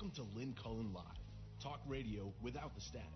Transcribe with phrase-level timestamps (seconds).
[0.00, 1.02] Welcome to Lynn Cullen Live,
[1.60, 3.08] talk radio without the static.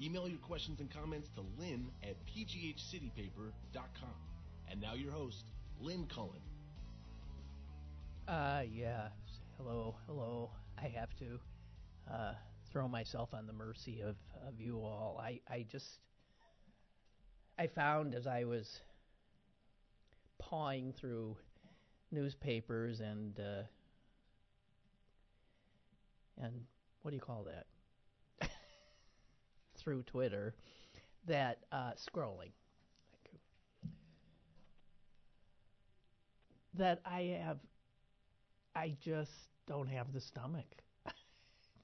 [0.00, 4.14] Email your questions and comments to lynn at pghcitypaper.com.
[4.70, 5.44] And now your host,
[5.78, 6.40] Lynn Cullen.
[8.26, 9.08] Uh, yeah.
[9.58, 10.48] Hello, hello.
[10.82, 11.38] I have to
[12.10, 12.32] uh,
[12.72, 14.16] throw myself on the mercy of,
[14.46, 15.20] of you all.
[15.22, 15.98] I, I just,
[17.58, 18.80] I found as I was
[20.38, 21.36] pawing through
[22.10, 23.62] newspapers and, uh,
[26.42, 26.52] and
[27.02, 27.66] what do you call that?
[29.78, 30.54] through Twitter,
[31.26, 32.50] that uh, scrolling.
[36.74, 37.58] That I have,
[38.74, 39.32] I just
[39.66, 40.66] don't have the stomach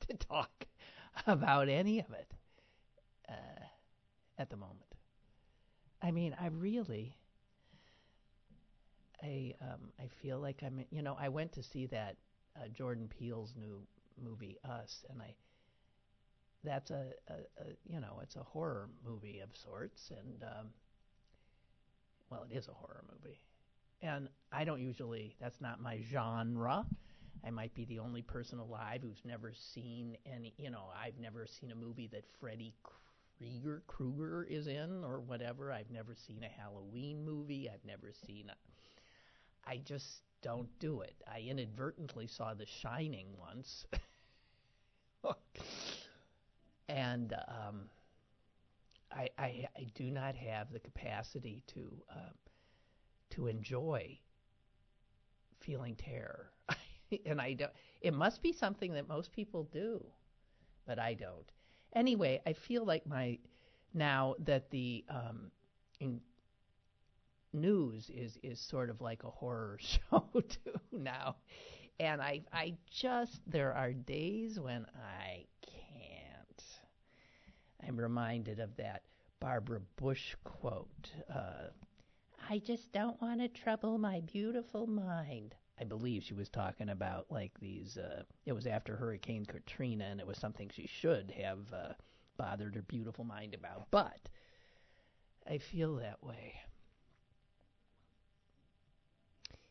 [0.09, 0.67] to talk
[1.27, 2.31] about any of it
[3.29, 3.65] uh,
[4.39, 4.81] at the moment.
[6.03, 7.17] I mean, I really,
[9.23, 12.17] I um, I feel like I'm, you know, I went to see that
[12.57, 13.81] uh, Jordan Peele's new
[14.23, 15.35] movie Us, and I,
[16.63, 20.67] that's a, a, a you know, it's a horror movie of sorts, and um,
[22.31, 23.41] well, it is a horror movie,
[24.03, 26.87] and I don't usually, that's not my genre.
[27.47, 31.47] I might be the only person alive who's never seen any, you know, I've never
[31.47, 32.75] seen a movie that Freddy
[33.39, 35.71] Krieger Krueger is in or whatever.
[35.71, 37.69] I've never seen a Halloween movie.
[37.69, 38.55] I've never seen a
[39.67, 41.15] I just don't do it.
[41.27, 43.87] I inadvertently saw The Shining once.
[46.89, 47.89] and um
[49.11, 52.33] I, I I do not have the capacity to uh,
[53.31, 54.19] to enjoy
[55.61, 56.51] feeling terror.
[57.27, 57.73] and I don't.
[58.01, 60.05] It must be something that most people do,
[60.87, 61.51] but I don't.
[61.95, 63.39] Anyway, I feel like my
[63.95, 65.51] now that the um,
[67.55, 71.37] news is is sort of like a horror show too now,
[72.01, 76.65] and I I just there are days when I can't.
[77.87, 79.03] I'm reminded of that
[79.41, 81.11] Barbara Bush quote.
[81.33, 81.69] Uh,
[82.49, 85.55] I just don't want to trouble my beautiful mind.
[85.81, 87.99] I believe she was talking about like these.
[87.99, 91.93] Uh, it was after Hurricane Katrina, and it was something she should have uh,
[92.37, 93.87] bothered her beautiful mind about.
[93.91, 94.29] But
[95.49, 96.55] I feel that way.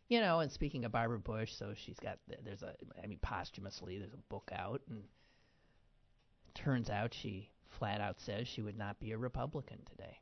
[0.09, 3.97] You know, and speaking of Barbara Bush, so she's got there's a I mean posthumously
[3.97, 5.03] there's a book out, and
[6.53, 10.19] turns out she flat out says she would not be a Republican today.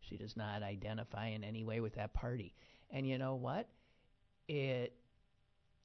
[0.00, 2.54] She does not identify in any way with that party.
[2.90, 3.68] And you know what?
[4.48, 4.92] it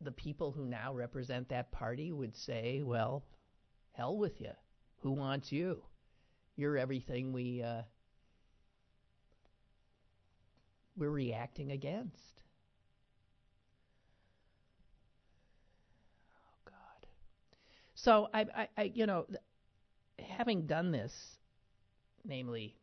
[0.01, 3.23] the people who now represent that party would say, well,
[3.91, 4.51] hell with you.
[5.01, 5.81] Who wants you?
[6.55, 7.81] You're everything we uh,
[10.99, 12.43] we're reacting against.
[16.35, 17.07] Oh God.
[17.95, 19.25] So I, I, I you know,
[20.19, 21.37] having done this,
[22.25, 22.75] namely,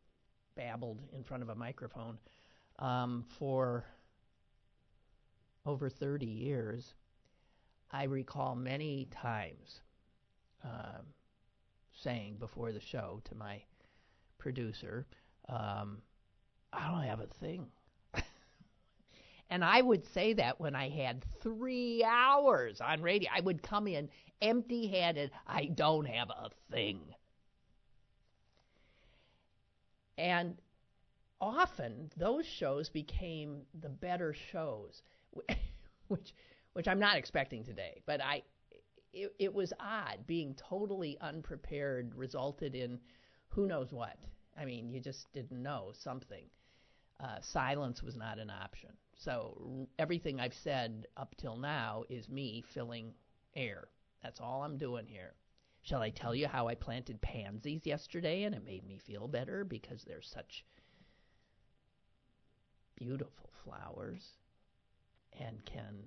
[0.57, 2.17] babbled in front of a microphone
[2.79, 3.85] um, for
[5.67, 6.95] over 30 years,
[7.91, 9.81] I recall many times
[10.65, 11.05] um,
[11.93, 13.63] saying before the show to my
[14.39, 15.07] producer,
[15.49, 15.99] um,
[16.73, 17.67] I don't have a thing.
[19.51, 23.31] And I would say that when I had three hours on radio.
[23.33, 24.09] I would come in
[24.43, 25.31] empty handed.
[25.47, 27.01] I don't have a thing.
[30.19, 30.57] And
[31.41, 35.03] often those shows became the better shows
[36.09, 36.35] which
[36.73, 38.03] which I'm not expecting today.
[38.07, 38.43] But I
[39.13, 42.99] it, it was odd being totally unprepared resulted in
[43.49, 44.17] who knows what.
[44.59, 46.45] I mean, you just didn't know something.
[47.21, 48.91] Uh, silence was not an option.
[49.17, 53.15] So everything I've said up till now is me filling
[53.55, 53.89] air.
[54.23, 55.35] That's all I'm doing here.
[55.83, 59.65] Shall I tell you how I planted pansies yesterday and it made me feel better
[59.65, 60.65] because they're such
[62.97, 64.37] beautiful flowers?
[65.41, 66.05] and can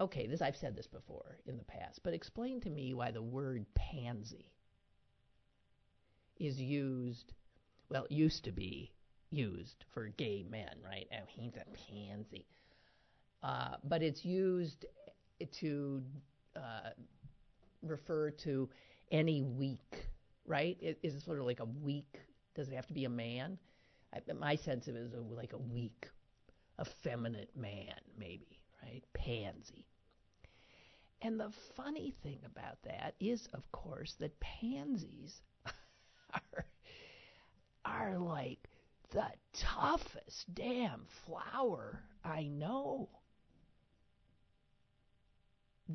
[0.00, 3.22] okay this i've said this before in the past but explain to me why the
[3.22, 4.52] word pansy
[6.38, 7.32] is used
[7.88, 8.92] well it used to be
[9.30, 12.46] used for gay men right oh he's a pansy
[13.42, 14.84] uh, but it's used
[15.52, 16.02] to
[16.56, 16.90] uh,
[17.82, 18.68] refer to
[19.10, 20.06] any weak
[20.46, 22.18] right it is sort of like a weak
[22.54, 23.58] does it have to be a man
[24.14, 26.08] I, my sense of it is a, like a weak
[26.80, 29.02] effeminate man, maybe, right?
[29.12, 29.86] Pansy.
[31.22, 35.42] And the funny thing about that is, of course, that pansies
[36.34, 36.64] are,
[37.84, 38.69] are like
[39.10, 43.08] the toughest damn flower I know.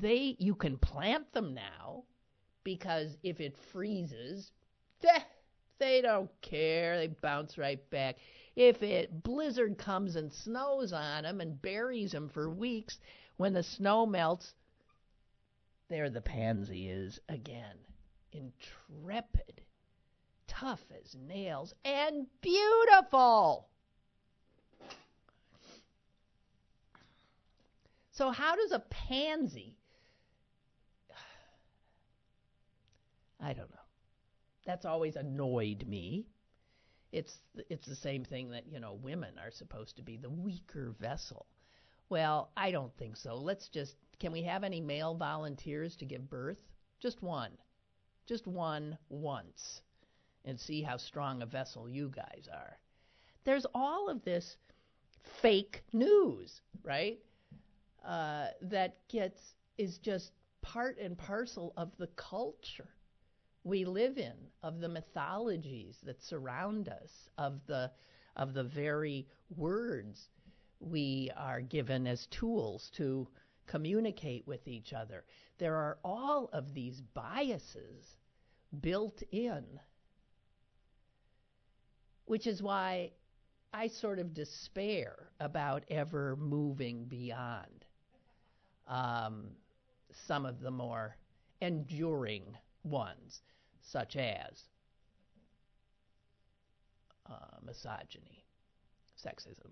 [0.00, 2.04] they you can plant them now
[2.64, 4.52] because if it freezes,
[5.78, 6.98] they don't care.
[6.98, 8.16] They bounce right back.
[8.54, 12.98] If it blizzard comes and snows on them and buries them for weeks,
[13.36, 14.54] when the snow melts,
[15.88, 17.76] there the pansy is again,
[18.32, 19.62] intrepid,
[20.60, 23.68] tough as nails, and beautiful.
[28.12, 29.76] So, how does a pansy?
[33.40, 33.76] I don't know.
[34.64, 36.26] That's always annoyed me.
[37.12, 37.38] It's
[37.68, 41.46] it's the same thing that you know women are supposed to be the weaker vessel.
[42.08, 43.36] Well, I don't think so.
[43.36, 46.58] Let's just can we have any male volunteers to give birth?
[46.98, 47.52] Just one.
[48.26, 49.82] Just one once
[50.46, 52.78] and see how strong a vessel you guys are.
[53.44, 54.56] There's all of this
[55.42, 57.18] fake news, right?
[58.04, 60.30] Uh, that gets is just
[60.62, 62.88] part and parcel of the culture
[63.64, 67.90] we live in, of the mythologies that surround us, of the
[68.36, 69.26] of the very
[69.56, 70.28] words
[70.78, 73.26] we are given as tools to
[73.66, 75.24] communicate with each other.
[75.58, 78.16] There are all of these biases
[78.80, 79.64] built in,
[82.26, 83.10] which is why
[83.72, 87.84] I sort of despair about ever moving beyond
[88.86, 89.48] um,
[90.26, 91.16] some of the more
[91.60, 92.44] enduring
[92.84, 93.42] ones,
[93.82, 94.64] such as
[97.30, 98.44] uh, misogyny,
[99.24, 99.70] sexism,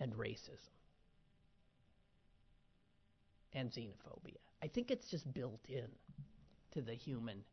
[0.00, 0.74] and racism,
[3.52, 4.36] and xenophobia.
[4.62, 5.88] I think it's just built in
[6.72, 7.44] to the human.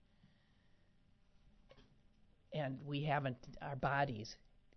[2.54, 4.36] And we haven't, our bodies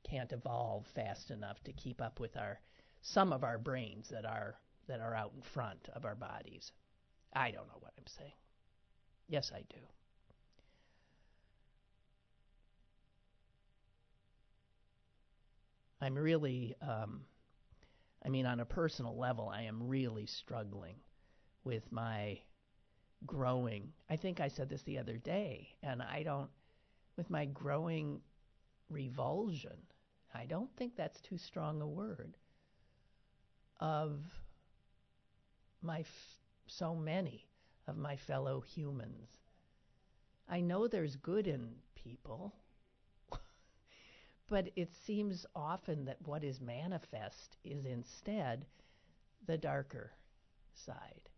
[0.08, 2.60] can't evolve fast enough to keep up with our
[3.00, 4.56] some of our brains that are
[4.86, 6.72] that are out in front of our bodies.
[7.34, 8.32] I don't know what I'm saying.
[9.28, 9.80] Yes, I do.
[16.00, 17.22] I'm really, um,
[18.24, 20.96] I mean, on a personal level, I am really struggling
[21.64, 22.38] with my
[23.26, 23.92] growing.
[24.10, 26.50] I think I said this the other day, and I don't,
[27.16, 28.20] with my growing
[28.90, 29.76] revulsion,
[30.34, 32.36] I don't think that's too strong a word,
[33.80, 34.20] of
[35.82, 37.46] my f- so many
[37.86, 39.28] of my fellow humans.
[40.48, 42.54] I know there's good in people,
[44.48, 48.66] but it seems often that what is manifest is instead
[49.46, 50.12] the darker
[50.74, 51.28] side.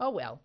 [0.00, 0.40] Oh well,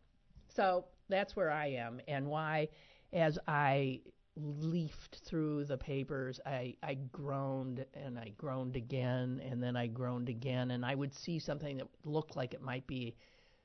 [0.48, 2.70] so that's where I am, and why,
[3.12, 4.02] as I
[4.36, 10.30] leafed through the papers, I, I groaned and I groaned again and then I groaned
[10.30, 13.16] again and I would see something that looked like it might be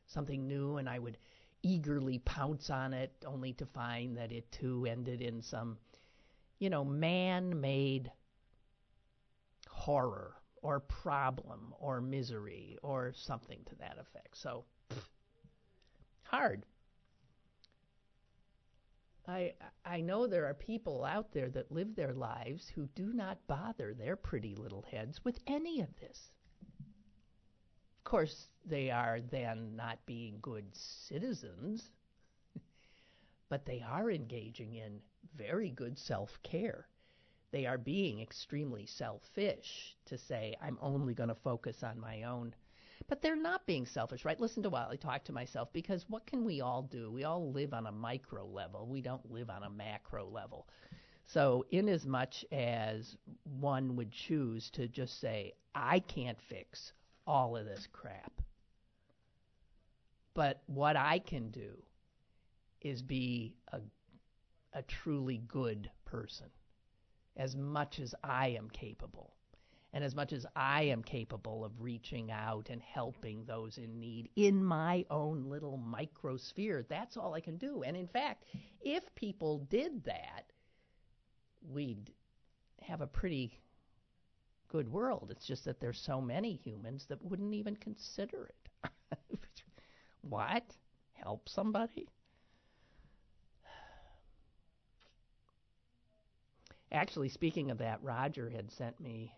[0.07, 1.17] something new and I would
[1.63, 5.79] eagerly pounce on it only to find that it too ended in some,
[6.59, 8.13] you know, man made
[9.69, 14.37] horror or problem or misery or something to that effect.
[14.37, 14.65] So,
[16.23, 16.65] hard.
[19.29, 19.53] I
[19.85, 23.93] I know there are people out there that live their lives who do not bother
[23.93, 26.33] their pretty little heads with any of this.
[27.99, 31.91] Of course, they are then not being good citizens,
[33.51, 35.03] but they are engaging in
[35.37, 36.89] very good self-care.
[37.51, 42.55] They are being extremely selfish to say, I'm only going to focus on my own
[43.09, 44.39] but they're not being selfish, right?
[44.39, 47.11] Listen to while I talk to myself because what can we all do?
[47.11, 48.87] We all live on a micro level.
[48.87, 50.69] We don't live on a macro level.
[51.27, 56.93] So, in as much as one would choose to just say, I can't fix
[57.27, 58.33] all of this crap,
[60.33, 61.83] but what I can do
[62.81, 63.81] is be a,
[64.73, 66.47] a truly good person
[67.37, 69.35] as much as I am capable.
[69.93, 74.29] And as much as I am capable of reaching out and helping those in need
[74.37, 77.83] in my own little microsphere, that's all I can do.
[77.83, 78.45] And in fact,
[78.83, 80.53] if people did that,
[81.67, 82.13] we'd
[82.83, 83.59] have a pretty
[84.69, 85.31] good world.
[85.31, 88.91] It's just that there's so many humans that wouldn't even consider it.
[90.21, 90.65] what?
[91.15, 92.09] Help somebody?
[96.93, 99.33] Actually, speaking of that, Roger had sent me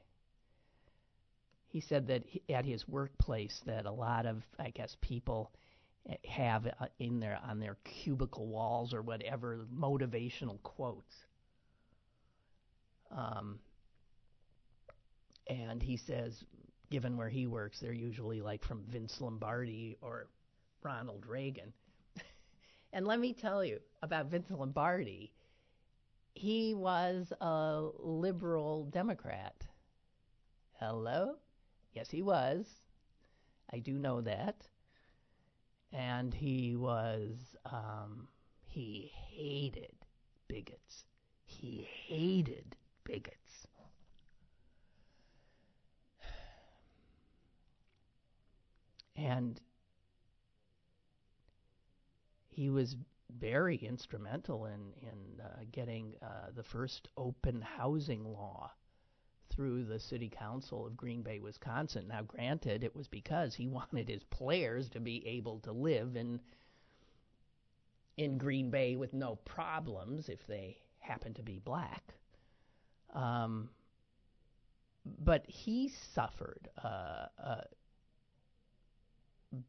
[1.70, 5.52] he said that at his workplace that a lot of I guess people
[6.08, 11.14] eh, have uh, in their on their cubicle walls or whatever motivational quotes.
[13.16, 13.60] Um,
[15.48, 16.44] and he says
[16.90, 20.26] given where he works, they're usually like from Vince Lombardi or
[20.82, 21.72] Ronald Reagan.
[22.92, 25.32] and let me tell you about Vince Lombardi.
[26.34, 29.54] He was a liberal Democrat.
[30.80, 31.36] Hello?
[31.92, 32.80] Yes, he was.
[33.72, 34.68] I do know that.
[35.92, 38.28] And he was, um,
[38.66, 39.94] he hated
[40.48, 41.04] bigots.
[41.44, 43.66] He hated bigots.
[49.16, 49.60] And
[52.48, 52.96] he was
[53.38, 58.70] very instrumental in in uh, getting uh, the first open housing law
[59.60, 62.08] through the city council of Green Bay, Wisconsin.
[62.08, 66.40] Now, granted, it was because he wanted his players to be able to live in
[68.16, 72.02] in Green Bay with no problems if they happen to be black.
[73.14, 73.68] Um,
[75.22, 77.60] but he suffered uh, uh,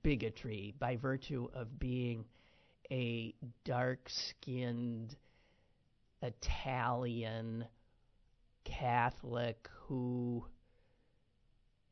[0.04, 2.24] bigotry by virtue of being
[2.90, 3.34] a
[3.66, 5.18] dark skinned
[6.22, 7.66] Italian
[8.64, 10.46] Catholic who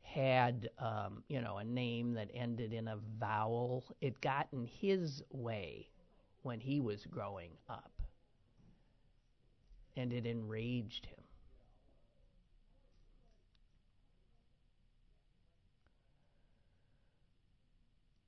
[0.02, 3.84] had, um, you know, a name that ended in a vowel.
[4.02, 5.90] It got in his way
[6.42, 7.92] when he was growing up.
[9.96, 11.20] And it enraged him.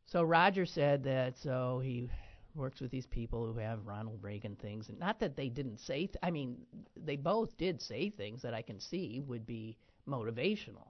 [0.05, 2.09] So Roger said that so he
[2.55, 6.07] works with these people who have Ronald Reagan things, and not that they didn't say.
[6.07, 6.57] Th- I mean,
[6.95, 9.77] they both did say things that I can see would be
[10.07, 10.87] motivational.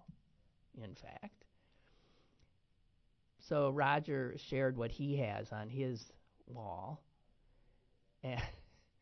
[0.81, 1.45] In fact,
[3.39, 6.11] so Roger shared what he has on his
[6.47, 7.01] wall,
[8.23, 8.41] and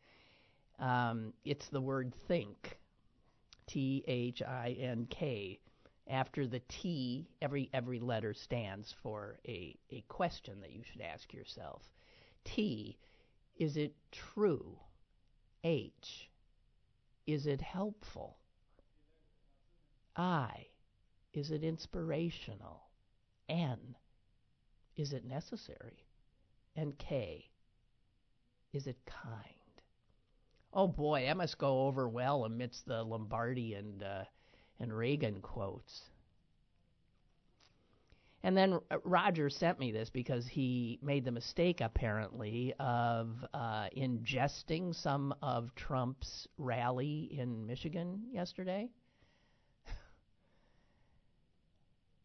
[0.79, 2.79] um, it's the word think,
[3.67, 5.59] T H I N K.
[6.07, 11.31] After the T, every every letter stands for a, a question that you should ask
[11.33, 11.83] yourself.
[12.55, 12.97] T,
[13.57, 14.79] is it true?
[15.63, 16.31] H,
[17.27, 18.37] is it helpful?
[20.15, 20.65] I,
[21.31, 22.81] is it inspirational?
[23.47, 23.95] N,
[24.97, 26.07] is it necessary?
[26.75, 27.51] And K,
[28.73, 29.43] is it kind?
[30.73, 34.23] Oh boy, that must go over well amidst the Lombardi and uh,
[34.79, 36.01] and Reagan quotes.
[38.41, 43.87] And then uh, Roger sent me this because he made the mistake, apparently, of uh,
[43.97, 48.89] ingesting some of Trump's rally in Michigan yesterday.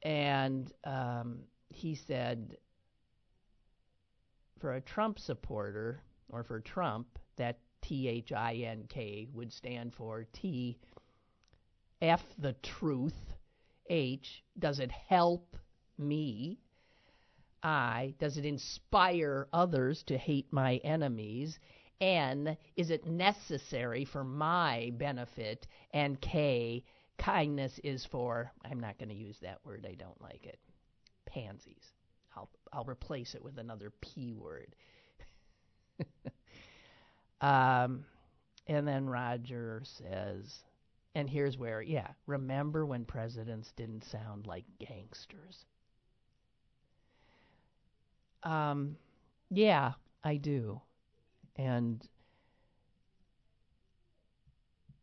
[0.02, 1.40] and um,
[1.70, 2.56] he said,
[4.60, 9.92] for a Trump supporter, or for Trump, that T H I N K would stand
[9.94, 10.78] for T
[12.00, 13.34] F the truth.
[13.90, 15.56] H, does it help
[15.98, 16.58] me?
[17.62, 21.58] I, does it inspire others to hate my enemies?
[22.00, 25.66] N, is it necessary for my benefit?
[25.92, 26.84] And K,
[27.18, 30.58] kindness is for, I'm not going to use that word, I don't like it,
[31.26, 31.92] pansies.
[32.36, 34.74] I'll, I'll replace it with another P word.
[37.40, 38.04] um,
[38.66, 40.62] and then Roger says,
[41.14, 45.64] and here's where, yeah, remember when presidents didn't sound like gangsters?
[48.44, 48.96] Um,
[49.50, 50.80] yeah, I do.
[51.56, 52.06] And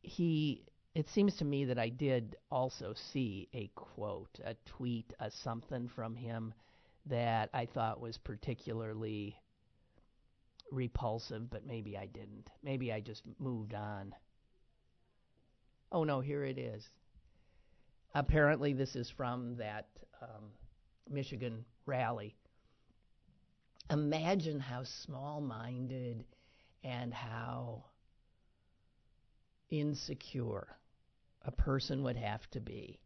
[0.01, 0.63] he,
[0.95, 5.87] it seems to me that I did also see a quote, a tweet, a something
[5.87, 6.53] from him
[7.07, 9.35] that I thought was particularly
[10.71, 12.49] repulsive, but maybe I didn't.
[12.63, 14.13] Maybe I just moved on.
[15.91, 16.89] Oh no, here it is.
[18.13, 19.87] Apparently, this is from that
[20.21, 20.51] um,
[21.09, 22.35] Michigan rally.
[23.89, 26.25] Imagine how small minded
[26.83, 27.85] and how
[29.69, 30.67] insecure
[31.43, 32.99] a person would have to be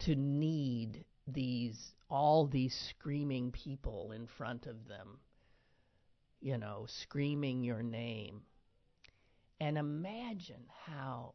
[0.00, 5.20] to need these all these screaming people in front of them
[6.40, 8.42] you know screaming your name.
[9.60, 11.34] And imagine how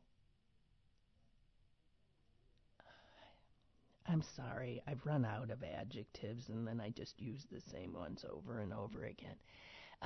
[4.07, 8.23] I'm sorry, I've run out of adjectives and then I just use the same ones
[8.29, 9.35] over and over again.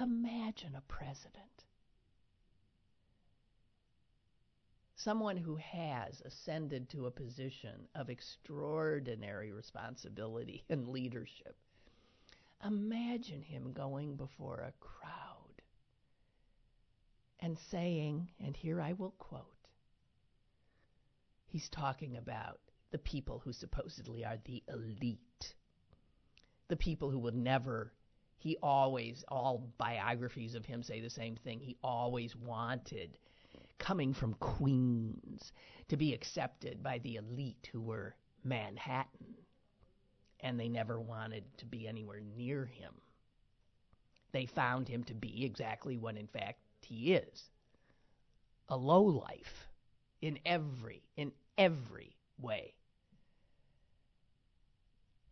[0.02, 1.66] Imagine a president.
[4.96, 11.56] Someone who has ascended to a position of extraordinary responsibility and leadership.
[12.66, 15.62] Imagine him going before a crowd
[17.40, 19.68] and saying, and here I will quote,
[21.48, 22.60] he's talking about
[22.92, 25.56] the people who supposedly are the elite,
[26.68, 27.94] the people who will never.
[28.38, 31.60] He always, all biographies of him say the same thing.
[31.60, 33.18] He always wanted,
[33.78, 35.52] coming from Queens,
[35.90, 38.16] to be accepted by the elite who were
[38.46, 39.36] Manhattan.
[40.40, 42.94] And they never wanted to be anywhere near him.
[44.32, 47.50] They found him to be exactly what, in fact, he is
[48.70, 49.68] a low life
[50.22, 52.74] in every in every way.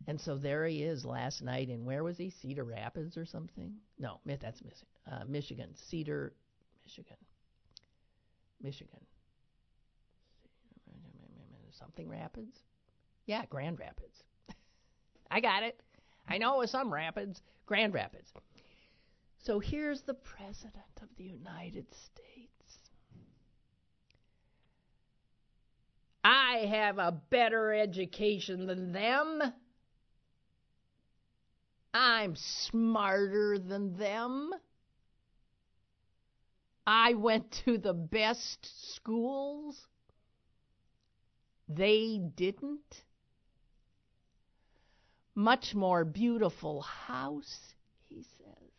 [0.05, 2.29] And so there he is last night in where was he?
[2.29, 3.73] Cedar Rapids or something?
[3.99, 4.61] No, that's
[5.11, 5.69] uh, Michigan.
[5.89, 6.33] Cedar,
[6.85, 7.17] Michigan.
[8.61, 8.99] Michigan.
[11.77, 12.57] Something Rapids?
[13.27, 14.23] Yeah, Grand Rapids.
[15.31, 15.79] I got it.
[16.27, 17.41] I know it was some Rapids.
[17.65, 18.31] Grand Rapids.
[19.43, 22.79] So here's the President of the United States.
[26.23, 29.53] I have a better education than them.
[31.93, 34.51] I'm smarter than them.
[36.85, 39.87] I went to the best schools.
[41.67, 43.03] They didn't.
[45.35, 47.75] Much more beautiful house,
[48.07, 48.71] he says.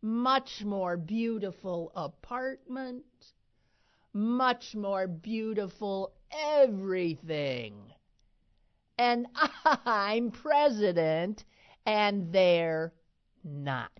[0.00, 3.04] Much more beautiful apartment.
[4.12, 7.74] Much more beautiful everything.
[8.96, 9.26] And
[9.64, 11.44] I'm president,
[11.86, 12.92] and they're
[13.44, 13.90] not.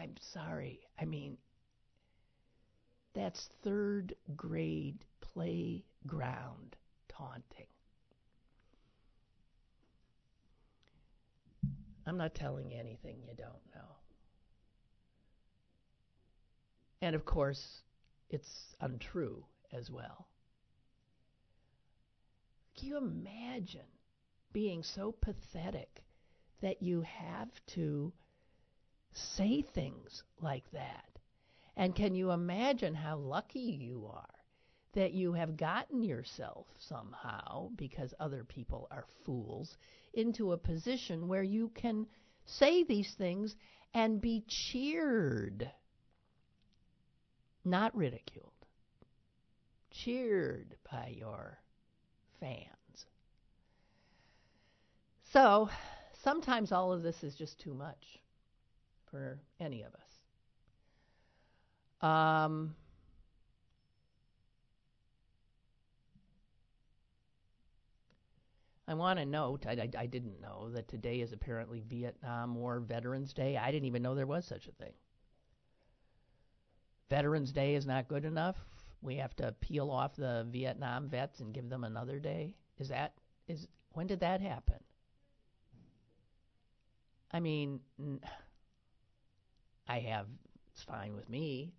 [0.00, 0.80] I'm sorry.
[1.00, 1.36] I mean,
[3.14, 6.76] that's third grade playground
[7.08, 7.66] taunting.
[12.06, 13.96] I'm not telling you anything you don't know.
[17.02, 17.82] And of course,
[18.30, 20.26] it's untrue as well.
[22.78, 23.80] Can you imagine
[24.52, 26.02] being so pathetic
[26.62, 28.12] that you have to
[29.12, 31.06] say things like that?
[31.76, 34.26] And can you imagine how lucky you are
[34.94, 39.76] that you have gotten yourself somehow, because other people are fools,
[40.14, 42.06] into a position where you can
[42.46, 43.54] say these things
[43.94, 45.70] and be cheered,
[47.68, 48.52] not ridiculed,
[49.90, 51.58] cheered by your
[52.40, 53.06] fans.
[55.24, 55.68] So
[56.22, 58.18] sometimes all of this is just too much
[59.10, 60.08] for any of us.
[62.00, 62.74] Um,
[68.86, 72.78] I want to note, I, I, I, didn't know that today is apparently Vietnam War
[72.78, 73.56] Veterans Day.
[73.56, 74.92] I didn't even know there was such a thing.
[77.10, 78.56] Veterans Day is not good enough.
[79.00, 82.54] We have to peel off the Vietnam vets and give them another day.
[82.78, 83.14] Is that
[83.46, 84.78] is when did that happen?
[87.32, 87.80] I mean,
[89.88, 90.26] I have
[90.72, 91.72] it's fine with me.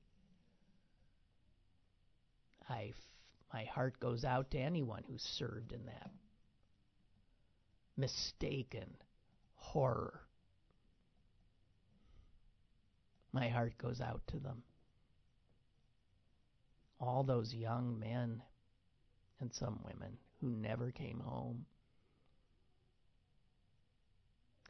[2.70, 2.94] I
[3.54, 6.12] my heart goes out to anyone who served in that
[7.98, 8.90] mistaken
[9.56, 10.22] horror.
[13.32, 14.64] My heart goes out to them.
[17.00, 18.42] All those young men
[19.40, 21.66] and some women who never came home,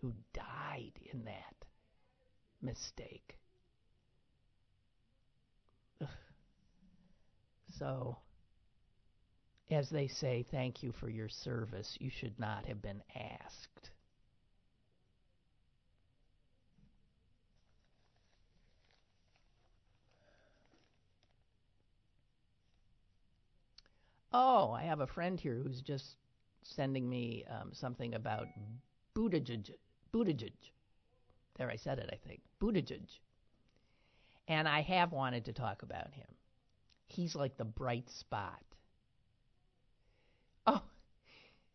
[0.02, 1.66] who died in that
[2.62, 3.38] mistake.
[6.02, 6.08] Ugh.
[7.78, 8.18] So,
[9.72, 13.92] as they say, thank you for your service, you should not have been asked.
[24.32, 26.16] Oh, I have a friend here who's just
[26.64, 28.48] sending me um, something about
[29.16, 29.72] Buttigieg.
[30.14, 30.54] Buttigieg.
[31.56, 32.42] There, I said it, I think.
[32.62, 33.10] Buttigieg.
[34.48, 36.28] And I have wanted to talk about him.
[37.08, 38.64] He's like the bright spot
[40.72, 40.84] Oh,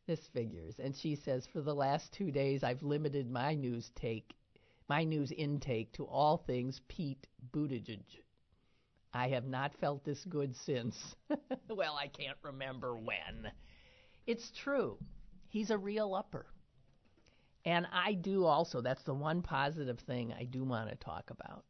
[0.06, 0.78] this figures.
[0.78, 4.36] And she says, for the last two days, I've limited my news take,
[4.88, 8.22] my news intake to all things Pete Buttigieg.
[9.14, 11.14] I have not felt this good since.
[11.70, 13.52] well, I can't remember when.
[14.26, 14.98] It's true.
[15.46, 16.46] He's a real upper.
[17.64, 21.64] And I do also, that's the one positive thing I do want to talk about.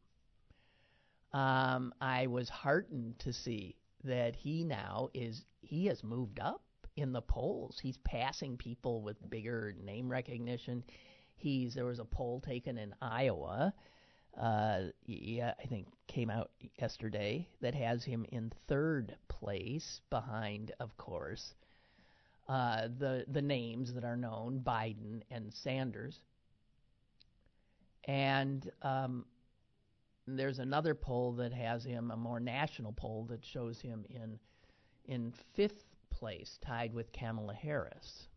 [1.31, 6.63] Um, I was heartened to see that he now is, he has moved up
[6.95, 7.79] in the polls.
[7.81, 10.83] He's passing people with bigger name recognition.
[11.35, 13.73] He's there was a poll taken in Iowa
[14.39, 20.95] uh, yeah, I think came out yesterday that has him in third place behind, of
[20.97, 21.55] course,
[22.47, 26.19] uh, the the names that are known, Biden and Sanders.
[28.07, 29.25] And um,
[30.27, 34.37] there's another poll that has him, a more national poll that shows him in
[35.05, 38.27] in fifth place, tied with Kamala Harris,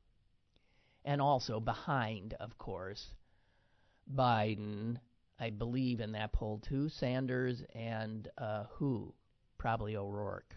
[1.05, 3.15] and also behind, of course,
[4.15, 4.99] Biden.
[5.41, 9.15] I believe in that poll too, Sanders and uh, who?
[9.57, 10.55] Probably O'Rourke.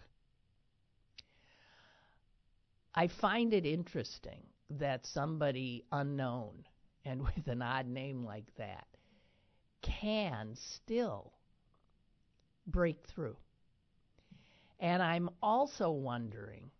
[2.94, 6.64] I find it interesting that somebody unknown
[7.04, 8.86] and with an odd name like that
[9.82, 11.32] can still
[12.66, 13.36] break through.
[14.78, 16.70] And I'm also wondering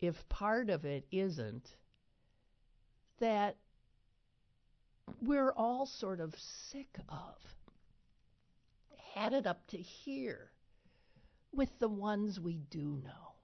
[0.00, 1.76] if part of it isn't
[3.18, 3.56] that
[5.26, 6.34] we're all sort of
[6.70, 7.36] sick of,
[9.14, 10.50] had it up to here
[11.52, 13.34] with the ones we do know.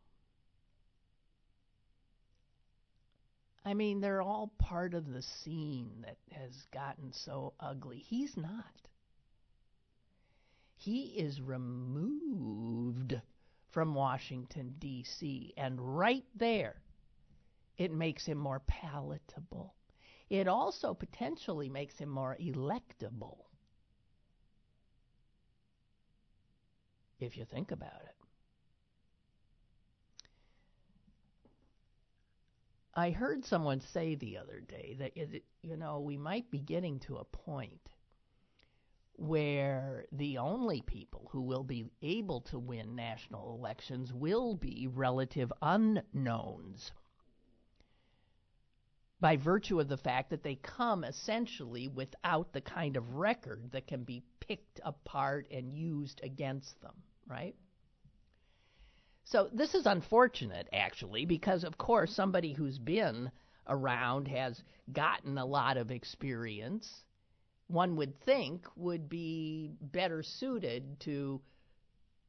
[3.65, 7.99] I mean, they're all part of the scene that has gotten so ugly.
[7.99, 8.65] He's not.
[10.77, 13.21] He is removed
[13.71, 16.77] from Washington, D.C., and right there,
[17.77, 19.75] it makes him more palatable.
[20.31, 23.39] It also potentially makes him more electable.
[27.19, 28.15] If you think about it.
[32.95, 35.17] I heard someone say the other day that
[35.63, 37.89] you know we might be getting to a point
[39.17, 45.53] where the only people who will be able to win national elections will be relative
[45.61, 46.93] unknowns
[49.21, 53.87] by virtue of the fact that they come essentially without the kind of record that
[53.87, 56.95] can be picked apart and used against them,
[57.29, 57.55] right?
[59.25, 63.31] So this is unfortunate, actually, because of course somebody who's been
[63.69, 64.61] around has
[64.93, 66.91] gotten a lot of experience.
[67.69, 71.41] One would think would be better suited to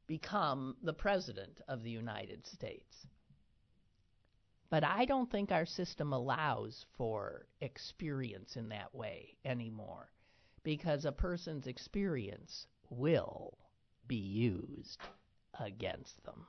[0.06, 3.06] become the president of the United States.
[4.72, 10.08] But I don't think our system allows for experience in that way anymore
[10.62, 13.58] because a person's experience will
[14.08, 14.98] be used
[15.60, 16.46] against them.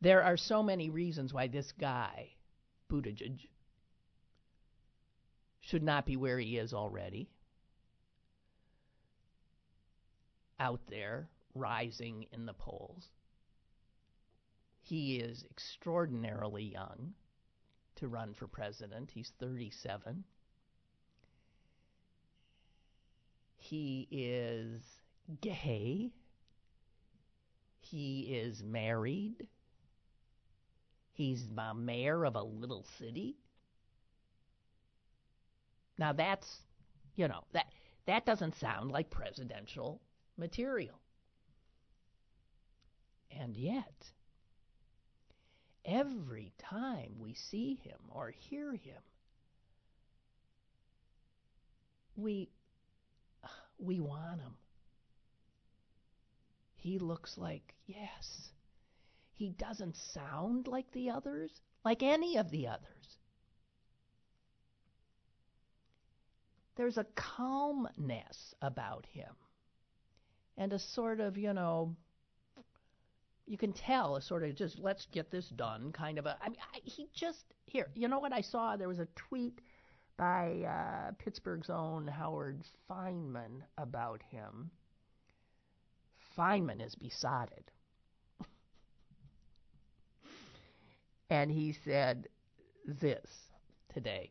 [0.00, 2.30] There are so many reasons why this guy,
[2.90, 3.38] Buttigieg,
[5.60, 7.30] should not be where he is already.
[10.58, 13.06] Out there, rising in the polls.
[14.88, 17.12] He is extraordinarily young
[17.96, 19.10] to run for president.
[19.10, 20.24] He's 37.
[23.58, 24.80] He is
[25.42, 26.10] gay.
[27.80, 29.46] He is married.
[31.12, 33.36] He's the mayor of a little city.
[35.98, 36.62] Now that's,
[37.14, 37.66] you know, that
[38.06, 40.00] that doesn't sound like presidential
[40.38, 40.98] material.
[43.30, 44.12] And yet,
[45.88, 49.02] every time we see him or hear him,
[52.16, 52.50] we
[53.78, 54.52] we want him.
[56.74, 58.50] He looks like, yes,
[59.34, 61.50] he doesn't sound like the others,
[61.84, 63.16] like any of the others.
[66.76, 69.34] There's a calmness about him
[70.56, 71.96] and a sort of, you know,
[73.48, 76.36] you can tell a sort of just let's get this done kind of a.
[76.42, 77.88] I mean, I, he just here.
[77.94, 78.76] You know what I saw?
[78.76, 79.60] There was a tweet
[80.16, 84.70] by uh, Pittsburgh's own Howard Fineman about him.
[86.36, 87.70] Fineman is besotted.
[91.30, 92.26] And he said
[92.86, 93.28] this
[93.92, 94.30] today.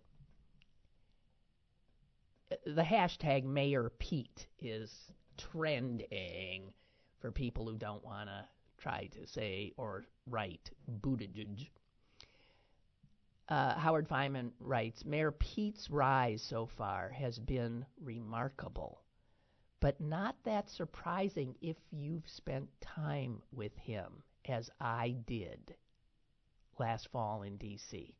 [2.65, 4.91] The hashtag Mayor Pete is
[5.37, 6.73] trending
[7.19, 8.45] for people who don't want to
[8.77, 11.69] try to say or write Buttigieg.
[13.49, 19.01] Uh, Howard Fineman writes Mayor Pete's rise so far has been remarkable,
[19.79, 25.75] but not that surprising if you've spent time with him, as I did
[26.77, 28.15] last fall in D.C.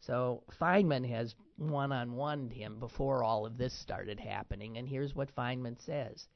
[0.00, 5.14] So Fineman has one on one him before all of this started happening, and here's
[5.14, 6.28] what Fineman says.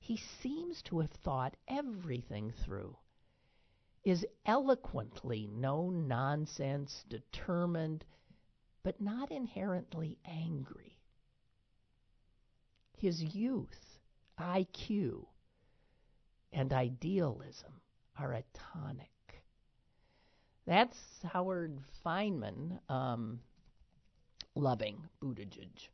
[0.00, 2.96] He seems to have thought everything through,
[4.04, 8.04] is eloquently no nonsense, determined,
[8.82, 10.96] but not inherently angry.
[13.00, 13.98] his youth,
[14.38, 15.24] IQ,
[16.52, 17.80] and idealism
[18.18, 19.08] are a tonic.
[20.66, 20.98] That's
[21.32, 23.40] Howard Fineman um,
[24.54, 25.88] loving Buttigieg.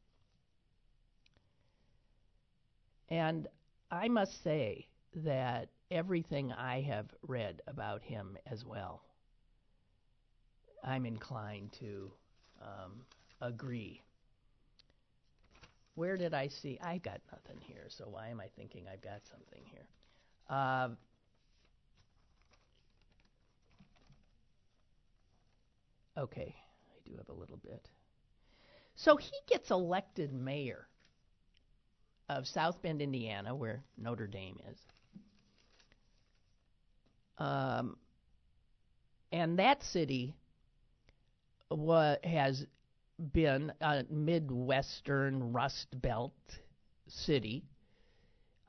[3.09, 3.47] And
[3.91, 9.03] I must say that everything I have read about him as well,
[10.83, 12.11] I'm inclined to
[12.61, 13.05] um,
[13.41, 14.03] agree.
[15.95, 16.79] Where did I see?
[16.83, 19.89] I got nothing here, so why am I thinking I've got something here?
[20.51, 20.89] Uh,
[26.19, 27.89] okay, I do have a little bit.
[28.97, 30.89] So he gets elected mayor
[32.29, 34.79] of South Bend, Indiana, where Notre Dame is.
[37.39, 37.97] Um,
[39.33, 40.35] and that city
[41.71, 42.67] wa- has
[43.33, 46.35] been a Midwestern Rust Belt
[47.09, 47.65] city.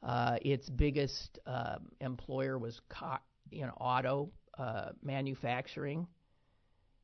[0.03, 6.07] Uh, its biggest uh, employer was car, you know, auto uh, manufacturing.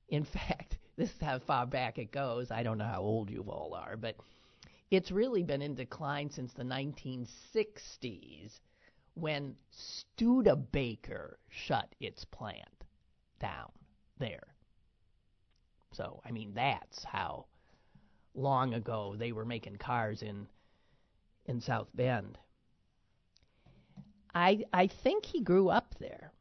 [0.09, 2.51] In fact, this is how far back it goes.
[2.51, 4.15] I don't know how old you all are, but
[4.93, 8.59] it's really been in decline since the 1960s
[9.15, 12.83] when Studebaker shut its plant
[13.39, 13.71] down
[14.19, 14.55] there.
[15.93, 17.45] So, I mean, that's how
[18.35, 20.47] long ago they were making cars in
[21.45, 22.37] in South Bend.
[24.33, 26.31] I I think he grew up there.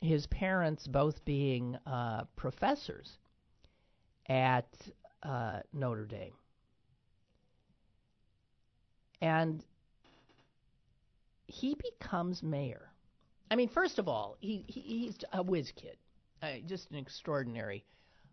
[0.00, 3.18] His parents both being uh, professors
[4.28, 4.68] at
[5.22, 6.34] uh, Notre Dame.
[9.24, 9.64] And
[11.46, 12.90] he becomes mayor.
[13.50, 15.96] I mean, first of all, he, he he's a whiz kid,
[16.42, 17.86] uh, just an extraordinary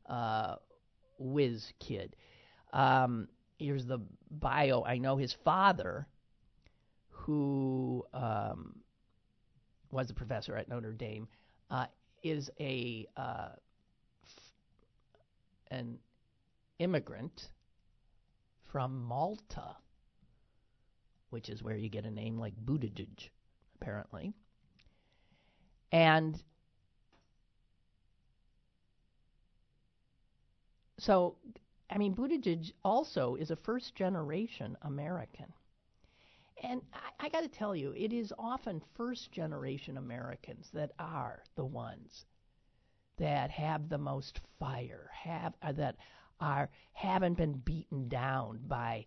[0.09, 0.55] uh,
[1.17, 2.17] whiz kid.
[2.73, 3.99] Um, here's the
[4.29, 4.83] bio.
[4.83, 6.07] I know his father,
[7.07, 8.75] who um,
[9.91, 11.29] was a professor at Notre Dame,
[11.69, 11.85] uh,
[12.21, 13.51] is a uh,
[14.25, 14.53] f-
[15.69, 15.99] an
[16.79, 17.49] immigrant
[18.73, 19.77] from Malta
[21.31, 23.29] which is where you get a name like Buttigieg,
[23.81, 24.33] apparently.
[25.91, 26.41] And
[30.99, 31.35] so,
[31.89, 35.51] I mean, Buttigieg also is a first generation American.
[36.63, 41.43] And I, I got to tell you, it is often first generation Americans that are
[41.55, 42.25] the ones
[43.17, 45.95] that have the most fire, have uh, that
[46.39, 49.05] are haven't been beaten down by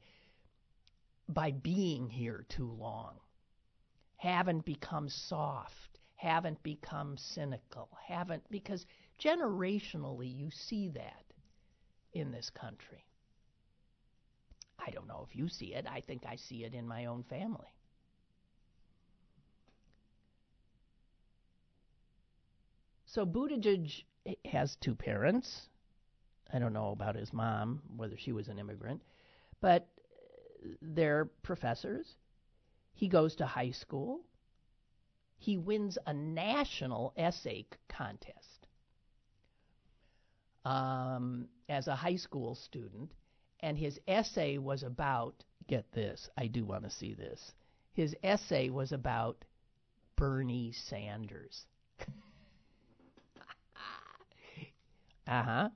[1.29, 3.15] by being here too long,
[4.17, 8.87] haven't become soft, haven't become cynical, haven't, because
[9.19, 11.25] generationally you see that
[12.13, 13.05] in this country.
[14.79, 15.87] I don't know if you see it.
[15.91, 17.75] I think I see it in my own family.
[23.07, 24.05] So Buttigieg
[24.45, 25.69] has two parents.
[26.53, 29.03] I don't know about his mom, whether she was an immigrant,
[29.61, 29.87] but
[30.81, 32.17] they're professors.
[32.95, 34.21] He goes to high school.
[35.39, 38.67] He wins a national essay contest
[40.65, 43.13] um, as a high school student,
[43.61, 47.53] and his essay was about get this, I do want to see this.
[47.93, 49.45] His essay was about
[50.17, 51.67] Bernie Sanders.
[55.27, 55.69] uh huh.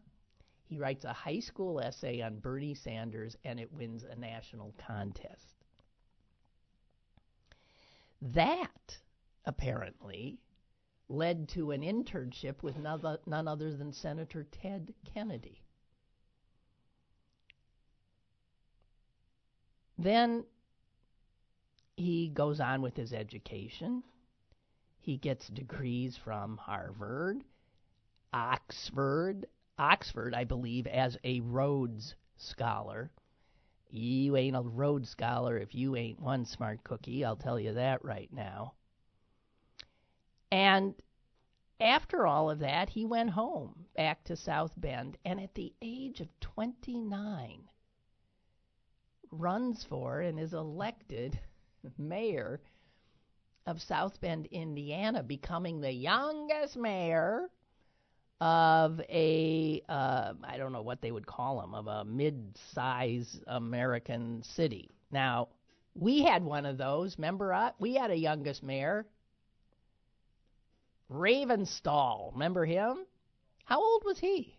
[0.69, 5.55] He writes a high school essay on Bernie Sanders and it wins a national contest.
[8.21, 8.99] That,
[9.47, 10.39] apparently,
[11.09, 15.63] led to an internship with none other than Senator Ted Kennedy.
[19.97, 20.45] Then
[21.97, 24.03] he goes on with his education.
[24.99, 27.43] He gets degrees from Harvard,
[28.35, 29.47] Oxford,
[29.79, 33.11] Oxford, I believe, as a Rhodes Scholar.
[33.91, 38.05] You ain't a Rhodes Scholar if you ain't one smart cookie, I'll tell you that
[38.05, 38.75] right now.
[40.51, 40.95] And
[41.81, 46.21] after all of that, he went home back to South Bend, and at the age
[46.21, 47.69] of 29,
[49.31, 51.39] runs for and is elected
[51.99, 52.61] mayor
[53.67, 57.49] of South Bend, Indiana, becoming the youngest mayor
[58.41, 64.43] of a uh, I don't know what they would call them of a mid-size American
[64.43, 64.91] city.
[65.11, 65.49] Now,
[65.95, 67.19] we had one of those.
[67.19, 69.07] Remember, uh, we had a youngest mayor,
[71.11, 72.33] Ravenstahl.
[72.33, 73.05] Remember him?
[73.65, 74.59] How old was he?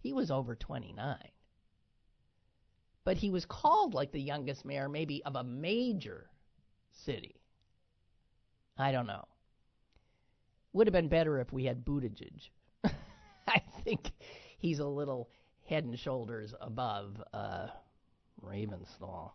[0.00, 1.30] He was over 29.
[3.04, 6.30] but he was called like the youngest mayor, maybe of a major
[6.92, 7.40] city.
[8.76, 9.28] I don't know.
[10.72, 12.48] Would have been better if we had Buttigieg.
[13.48, 14.10] I think
[14.58, 15.28] he's a little
[15.66, 17.68] head and shoulders above uh,
[18.42, 19.32] Ravenstahl.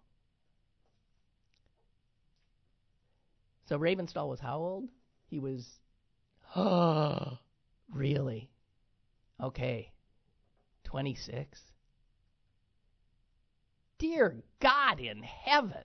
[3.67, 4.89] So Ravenstahl was how old?
[5.28, 5.67] He was.
[6.56, 7.38] Oh,
[7.93, 8.50] really?
[9.41, 9.91] Okay.
[10.84, 11.60] 26.
[13.98, 15.84] Dear God in heaven.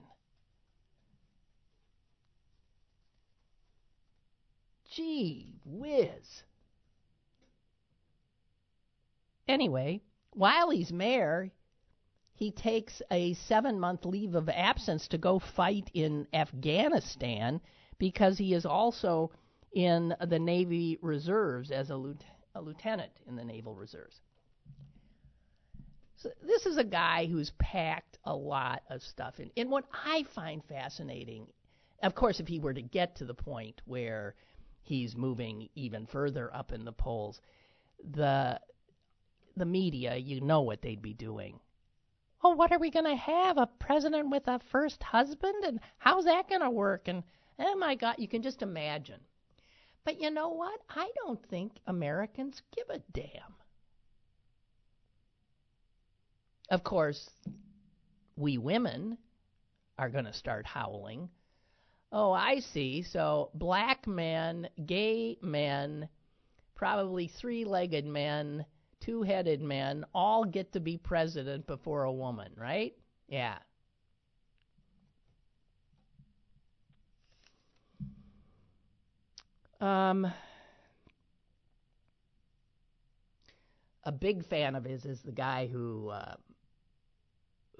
[4.91, 6.43] Gee whiz.
[9.47, 10.01] Anyway,
[10.33, 11.51] while he's mayor,
[12.33, 17.61] he takes a seven month leave of absence to go fight in Afghanistan
[17.97, 19.31] because he is also
[19.71, 22.25] in the Navy Reserves as a, lieutenant,
[22.55, 24.19] a lieutenant in the Naval Reserves.
[26.17, 29.51] So this is a guy who's packed a lot of stuff in.
[29.55, 31.47] And what I find fascinating,
[32.03, 34.35] of course, if he were to get to the point where
[34.83, 37.41] he's moving even further up in the polls,
[38.11, 38.59] the
[39.57, 41.59] the media, you know what they'd be doing.
[42.43, 43.57] Oh, what are we going to have?
[43.57, 45.63] A president with a first husband?
[45.65, 47.07] And how's that going to work?
[47.07, 47.23] And
[47.59, 49.19] oh my God, you can just imagine.
[50.03, 50.79] But you know what?
[50.89, 53.55] I don't think Americans give a damn.
[56.69, 57.29] Of course,
[58.35, 59.17] we women
[59.99, 61.29] are going to start howling.
[62.11, 63.01] Oh, I see.
[63.01, 66.07] So black men, gay men,
[66.75, 68.65] probably three legged men,
[68.99, 72.95] two headed men all get to be president before a woman, right?
[73.27, 73.59] Yeah.
[79.79, 80.31] Um,
[84.03, 86.35] a big fan of his is the guy who uh,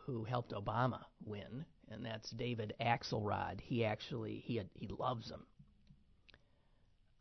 [0.01, 3.59] who helped Obama win, and that's David Axelrod.
[3.61, 5.45] He actually he had, he loves him.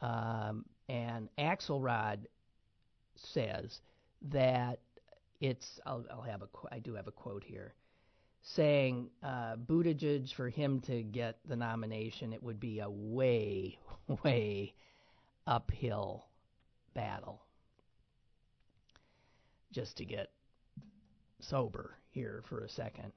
[0.01, 2.21] Um, and Axelrod
[3.17, 3.81] says
[4.31, 4.81] that
[5.41, 7.75] it's I'll, I'll have a I do have a quote here
[8.43, 13.79] saying uh, Buttigieg for him to get the nomination it would be a way
[14.25, 14.75] way
[15.47, 16.27] uphill
[16.95, 17.43] battle
[19.73, 20.31] just to get
[21.41, 23.13] sober here for a second.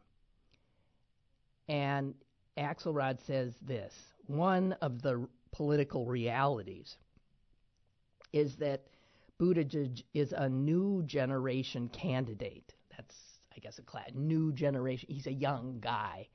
[1.68, 2.16] And
[2.58, 3.94] Axelrod says this
[4.28, 6.98] one of the political realities
[8.32, 8.88] is that
[9.40, 12.74] Buttigieg is a new generation candidate.
[12.96, 13.16] That's,
[13.56, 15.10] I guess, a class, new generation.
[15.12, 16.28] He's a young guy.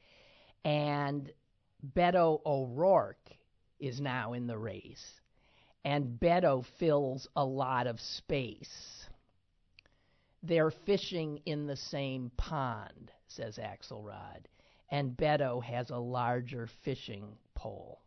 [0.65, 1.31] And
[1.95, 3.31] Beto O'Rourke
[3.81, 5.21] is now in the race.
[5.85, 9.09] And Beto fills a lot of space
[10.43, 14.47] they're fishing in the same pond, says Axelrod,
[14.91, 18.01] and Beto has a larger fishing pole.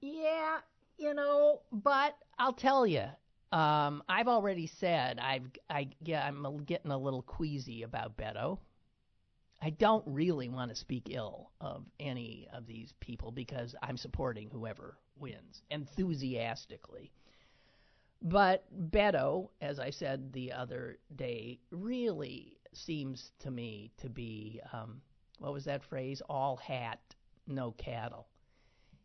[0.00, 0.58] Yeah,
[0.98, 3.06] you know, but I'll tell you,
[3.52, 8.58] um, I've already said I've I yeah I'm getting a little queasy about Beto.
[9.62, 14.50] I don't really want to speak ill of any of these people because I'm supporting
[14.50, 17.12] whoever wins enthusiastically.
[18.20, 25.00] But Beto, as I said the other day, really seems to me to be um,
[25.38, 26.22] what was that phrase?
[26.28, 27.00] All hat,
[27.46, 28.26] no cattle.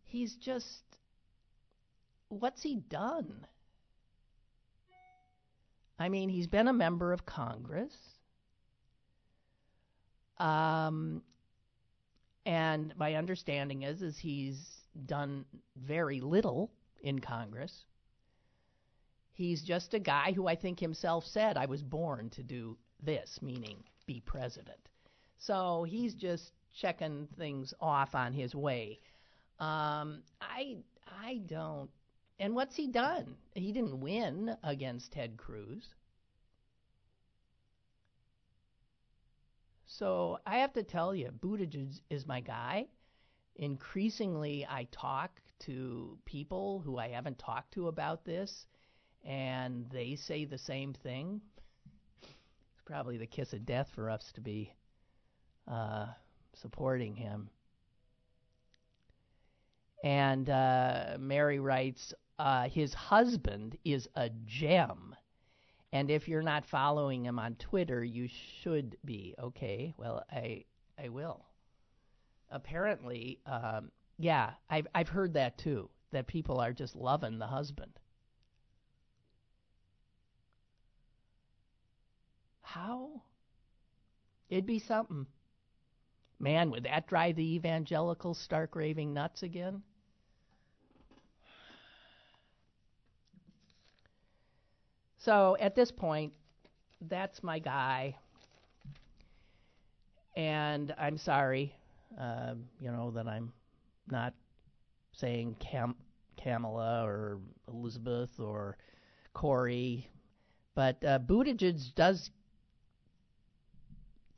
[0.03, 0.84] He's just
[2.29, 3.45] what's he done?
[5.97, 7.93] I mean, he's been a member of Congress.
[10.38, 11.21] Um,
[12.45, 14.58] and my understanding is is he's
[15.05, 17.86] done very little in Congress.
[19.34, 23.41] He's just a guy who I think himself said, I was born to do this,
[23.41, 24.89] meaning be president.
[25.38, 28.99] So he's just checking things off on his way.
[29.59, 30.77] Um, I
[31.08, 31.89] I don't.
[32.39, 33.35] And what's he done?
[33.54, 35.83] He didn't win against Ted Cruz.
[39.85, 42.87] So I have to tell you, Buttigieg is my guy.
[43.56, 48.65] Increasingly, I talk to people who I haven't talked to about this
[49.25, 51.41] and they say the same thing,
[52.90, 54.73] probably the kiss of death for us to be
[55.67, 56.08] uh,
[56.56, 57.50] supporting him.
[60.04, 65.15] And uh, Mary writes, uh, his husband is a gem.
[65.94, 68.27] And if you're not following him on Twitter, you
[68.62, 69.35] should be.
[69.40, 70.65] Okay, well, I
[71.04, 71.46] I will.
[72.52, 75.90] Apparently, um, yeah, I've I've heard that too.
[76.12, 78.00] That people are just loving the husband.
[82.74, 83.22] How
[84.50, 85.26] It'd be something.
[86.40, 89.84] Man, would that drive the evangelical stark raving nuts again?
[95.17, 96.34] So at this point,
[97.02, 98.15] that's my guy.
[100.36, 101.76] And I'm sorry,
[102.20, 103.52] uh, you know, that I'm
[104.10, 104.34] not
[105.12, 105.96] saying Cam-
[106.38, 108.78] Kamala or Elizabeth or
[109.34, 110.10] Cory,
[110.74, 112.32] but uh, Buttigieg does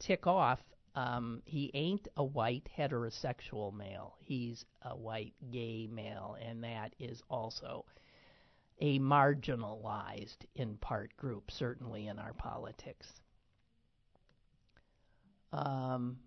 [0.01, 0.59] tick off.
[0.93, 4.17] Um, he ain't a white heterosexual male.
[4.19, 7.85] He's a white gay male, and that is also
[8.81, 13.07] a marginalized in part group, certainly in our politics.
[15.53, 16.17] Um,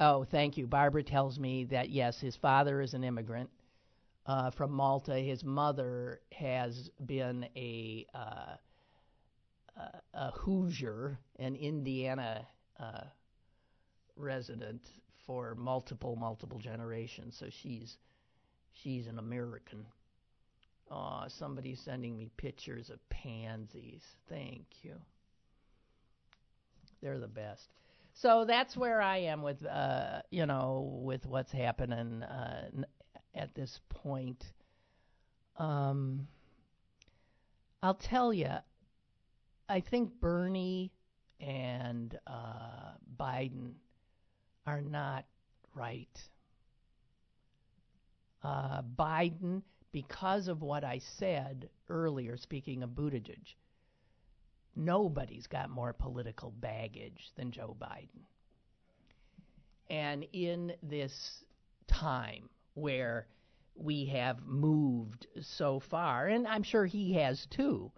[0.00, 0.66] oh, thank you.
[0.66, 3.50] Barbara tells me that yes, his father is an immigrant
[4.26, 5.14] uh, from Malta.
[5.14, 8.56] His mother has been a uh,
[10.14, 12.46] a Hoosier, an Indiana
[12.78, 13.04] uh,
[14.16, 14.82] resident
[15.26, 17.36] for multiple multiple generations.
[17.38, 17.96] So she's
[18.72, 19.86] she's an American.
[20.90, 24.02] Oh, somebody's sending me pictures of pansies.
[24.28, 24.94] Thank you.
[27.00, 27.72] They're the best.
[28.14, 32.68] So that's where I am with, uh, you know, with what's happening uh,
[33.34, 34.44] at this point.
[35.56, 36.28] Um,
[37.82, 38.50] I'll tell you,
[39.72, 40.92] I think Bernie
[41.40, 43.72] and uh, Biden
[44.66, 45.24] are not
[45.74, 46.20] right.
[48.44, 53.54] Uh, Biden because of what I said earlier, speaking of Buttigieg,
[54.76, 58.26] nobody's got more political baggage than Joe Biden.
[59.88, 61.44] And in this
[61.86, 63.26] time where
[63.74, 67.90] we have moved so far, and I'm sure he has too,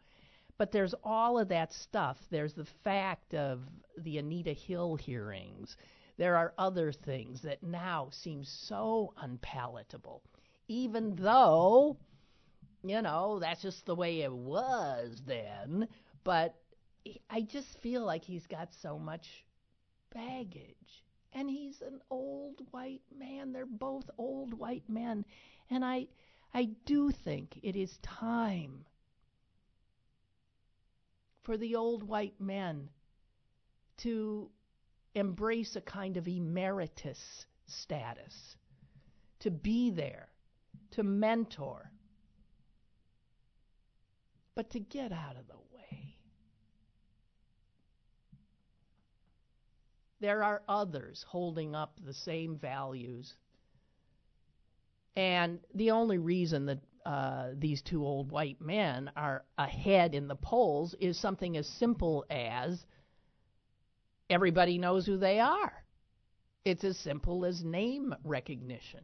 [0.58, 2.18] but there's all of that stuff.
[2.30, 3.60] There's the fact of
[3.98, 5.76] the Anita Hill hearings.
[6.16, 10.22] There are other things that now seem so unpalatable
[10.68, 11.96] even though,
[12.82, 15.88] you know, that's just the way it was then.
[16.22, 16.54] But
[17.28, 19.44] I just feel like he's got so much
[20.14, 21.04] baggage.
[21.32, 23.52] And he's an old white man.
[23.52, 25.24] They're both old white men.
[25.70, 26.06] And I
[26.52, 28.84] I do think it is time
[31.44, 32.88] for the old white men
[33.98, 34.50] to
[35.14, 38.56] embrace a kind of emeritus status,
[39.40, 40.28] to be there,
[40.90, 41.90] to mentor,
[44.54, 46.16] but to get out of the way.
[50.20, 53.34] There are others holding up the same values.
[55.16, 60.36] And the only reason that uh, these two old white men are ahead in the
[60.36, 62.84] polls is something as simple as
[64.30, 65.72] everybody knows who they are.
[66.64, 69.00] It's as simple as name recognition.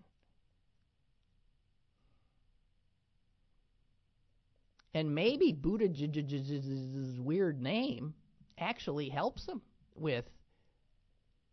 [4.95, 8.15] And maybe Buttigieg's weird name
[8.59, 9.63] actually helps them
[9.95, 10.25] with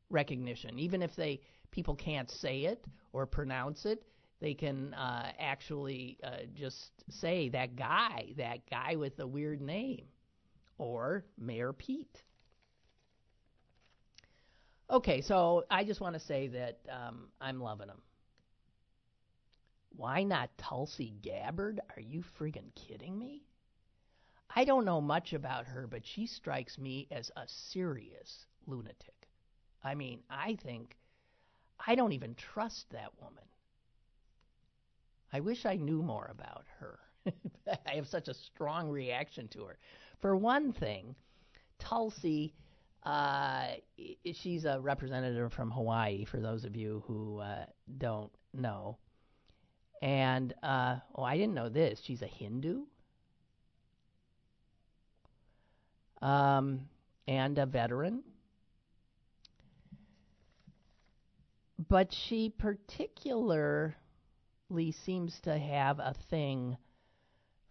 [0.09, 0.79] recognition.
[0.79, 1.41] Even if they
[1.71, 4.01] people can't say it or pronounce it,
[4.39, 10.05] they can uh, actually uh, just say that guy, that guy with the weird name,
[10.77, 12.23] or Mayor Pete.
[14.89, 18.01] Okay, so I just want to say that um, I'm loving them.
[19.95, 21.81] Why not Tulsi Gabbard?
[21.95, 23.43] Are you friggin' kidding me?
[24.55, 29.27] I don't know much about her, but she strikes me as a serious lunatic.
[29.83, 30.95] I mean, I think
[31.85, 33.43] I don't even trust that woman.
[35.37, 36.97] I wish I knew more about her.
[37.85, 39.77] I have such a strong reaction to her.
[40.19, 41.13] For one thing,
[41.77, 42.55] Tulsi,
[43.03, 43.67] uh,
[44.33, 47.65] she's a representative from Hawaii, for those of you who uh,
[47.99, 48.97] don't know.
[50.01, 52.01] And uh, oh, I didn't know this.
[52.03, 52.85] She's a Hindu.
[56.19, 56.89] Um,
[57.27, 58.23] and a veteran.
[61.87, 62.49] But she
[64.67, 66.77] particularly seems to have a thing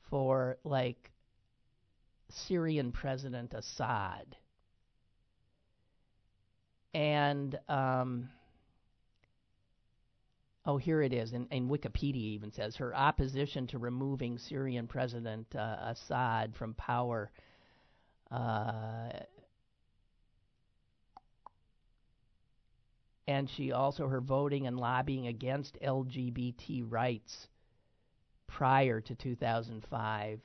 [0.08, 1.10] for like
[2.30, 4.36] Syrian President Assad.
[6.94, 8.30] And um,
[10.64, 11.32] Oh, here it is.
[11.32, 17.30] And, and Wikipedia even says her opposition to removing Syrian President uh, Assad from power.
[18.32, 19.10] Uh,
[23.28, 27.48] and she also her voting and lobbying against LGBT rights
[28.46, 30.40] prior to 2005.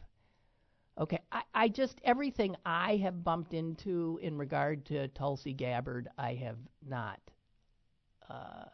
[0.99, 6.33] Okay, I, I just everything I have bumped into in regard to Tulsi Gabbard, I
[6.35, 6.57] have
[6.87, 7.19] not.
[8.29, 8.65] Uh,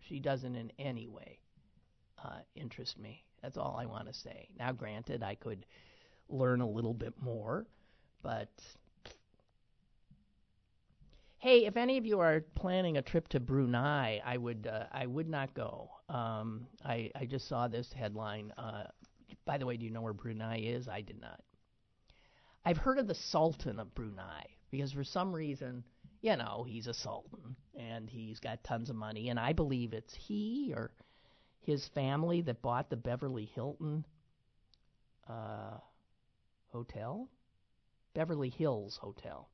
[0.00, 1.38] she doesn't in any way
[2.24, 3.24] uh, interest me.
[3.42, 4.48] That's all I want to say.
[4.58, 5.66] Now, granted, I could
[6.28, 7.66] learn a little bit more,
[8.22, 8.50] but
[11.38, 15.06] hey, if any of you are planning a trip to Brunei, I would uh, I
[15.06, 15.90] would not go.
[16.08, 18.52] Um, I I just saw this headline.
[18.56, 18.84] Uh,
[19.44, 20.88] by the way, do you know where Brunei is?
[20.88, 21.40] I did not.
[22.64, 25.84] I've heard of the Sultan of Brunei because for some reason,
[26.20, 30.14] you know, he's a sultan and he's got tons of money, and I believe it's
[30.14, 30.90] he or
[31.60, 34.04] his family that bought the Beverly Hilton
[35.28, 35.78] uh,
[36.72, 37.28] hotel,
[38.14, 39.48] Beverly Hills Hotel.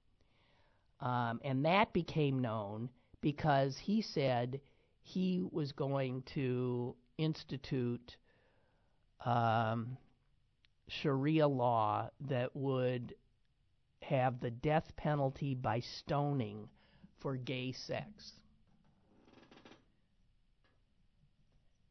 [1.03, 2.89] Um, and that became known
[3.21, 4.61] because he said
[5.03, 8.17] he was going to institute
[9.25, 9.97] um,
[10.89, 13.15] Sharia law that would
[14.03, 16.69] have the death penalty by stoning
[17.19, 18.33] for gay sex.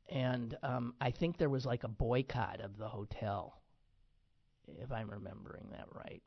[0.10, 3.62] And um, I think there was like a boycott of the hotel,
[4.82, 6.22] if I'm remembering that right.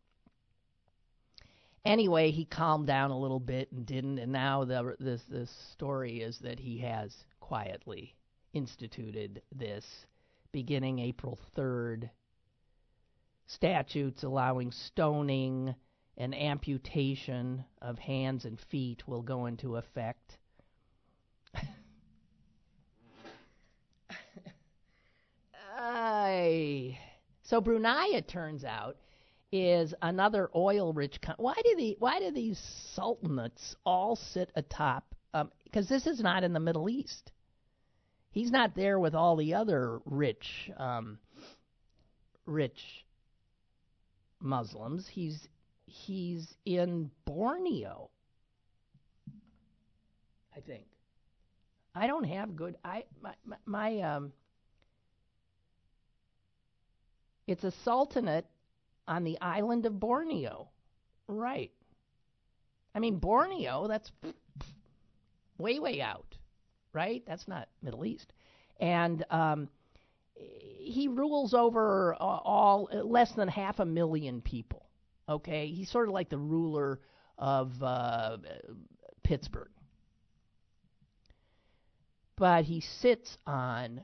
[1.85, 6.23] Anyway, he calmed down a little bit and didn't, and now the, this this story
[6.23, 8.15] is that he has quietly
[8.55, 9.85] instituted this
[10.51, 12.09] beginning April 3rd.
[13.47, 15.75] Statutes allowing stoning
[16.17, 20.39] and amputation of hands and feet will go into effect.
[25.77, 26.99] I,
[27.43, 28.97] so Brunei, it turns out,
[29.55, 31.45] is another oil-rich country.
[31.45, 32.61] Why do the why do these
[32.99, 35.15] sultanates all sit atop?
[35.33, 37.31] Because um, this is not in the Middle East.
[38.33, 41.19] He's not there with all the other rich, um,
[42.47, 42.81] rich
[44.41, 45.07] Muslims.
[45.09, 45.39] He's
[45.87, 48.11] he's in Borneo.
[50.57, 50.87] I think.
[51.95, 52.75] I don't have good.
[52.85, 54.33] I my my, my um.
[57.47, 58.47] It's a sultanate
[59.07, 60.69] on the island of Borneo.
[61.27, 61.71] Right.
[62.95, 64.11] I mean, Borneo, that's
[65.59, 66.37] way, way out,
[66.93, 67.23] right?
[67.27, 68.33] That's not Middle East.
[68.79, 69.69] And um,
[70.37, 74.87] he rules over all less than half a million people.
[75.29, 77.01] Okay, he's sort of like the ruler
[77.39, 78.37] of uh,
[79.23, 79.71] Pittsburgh,
[82.37, 84.03] but he sits on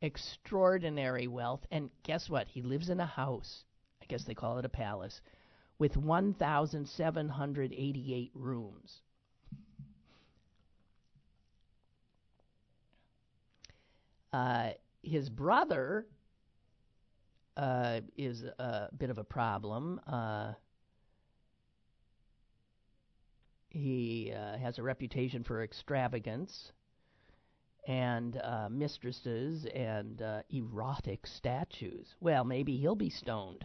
[0.00, 1.60] extraordinary wealth.
[1.70, 2.46] And guess what?
[2.48, 3.64] He lives in a house
[4.04, 5.22] I guess they call it a palace,
[5.78, 9.00] with 1,788 rooms.
[14.32, 14.70] Uh,
[15.02, 16.06] his brother
[17.56, 20.00] uh, is a bit of a problem.
[20.06, 20.52] Uh,
[23.70, 26.72] he uh, has a reputation for extravagance
[27.86, 32.14] and uh, mistresses and uh, erotic statues.
[32.20, 33.64] Well, maybe he'll be stoned.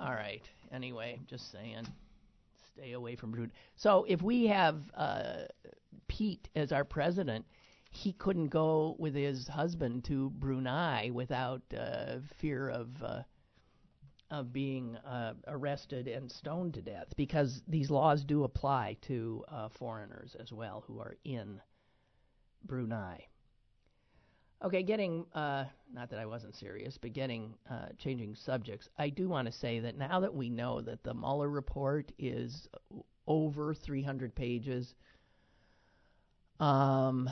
[0.00, 0.42] All right.
[0.72, 1.86] Anyway, just saying,
[2.72, 3.52] stay away from Brunei.
[3.76, 5.42] So if we have uh,
[6.08, 7.44] Pete as our president,
[7.90, 13.22] he couldn't go with his husband to Brunei without uh, fear of uh,
[14.30, 19.68] of being uh, arrested and stoned to death, because these laws do apply to uh,
[19.68, 21.60] foreigners as well who are in
[22.64, 23.26] Brunei.
[24.62, 28.90] Okay, getting uh, not that I wasn't serious, but getting uh, changing subjects.
[28.98, 32.68] I do want to say that now that we know that the Mueller report is
[33.26, 34.94] over 300 pages,
[36.58, 37.30] um,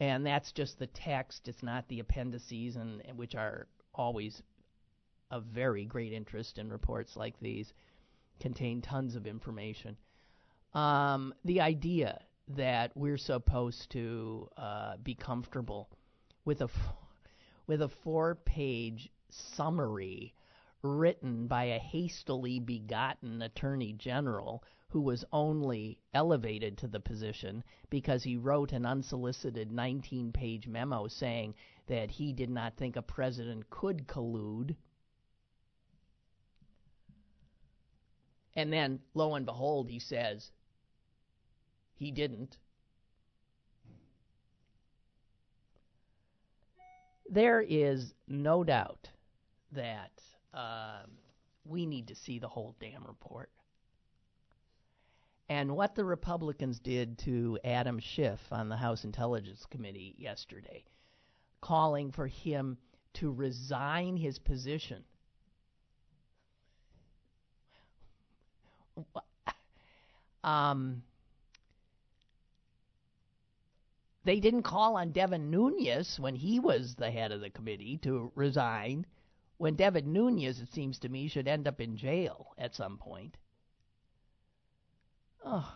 [0.00, 1.48] and that's just the text.
[1.48, 4.42] It's not the appendices, and, which are always
[5.30, 7.74] of very great interest in reports like these,
[8.40, 9.98] contain tons of information.
[10.72, 15.90] Um, the idea that we're supposed to uh, be comfortable
[16.44, 16.68] with a
[17.66, 20.34] with a four-page summary
[20.82, 28.24] written by a hastily begotten attorney general who was only elevated to the position because
[28.24, 31.54] he wrote an unsolicited 19 page memo saying
[31.86, 34.74] that he did not think a president could collude.
[38.54, 40.50] And then, lo and behold, he says
[41.94, 42.58] he didn't.
[47.30, 49.08] There is no doubt
[49.72, 50.10] that
[50.52, 51.10] um,
[51.64, 53.50] we need to see the whole damn report.
[55.48, 60.84] And what the Republicans did to Adam Schiff on the House Intelligence Committee yesterday
[61.60, 62.78] calling for him
[63.14, 65.04] to resign his position.
[70.42, 71.02] Um,
[74.24, 78.30] they didn't call on Devin Nunes when he was the head of the committee to
[78.34, 79.06] resign.
[79.56, 83.36] When Devin Nunes, it seems to me, should end up in jail at some point.
[85.44, 85.74] Oh.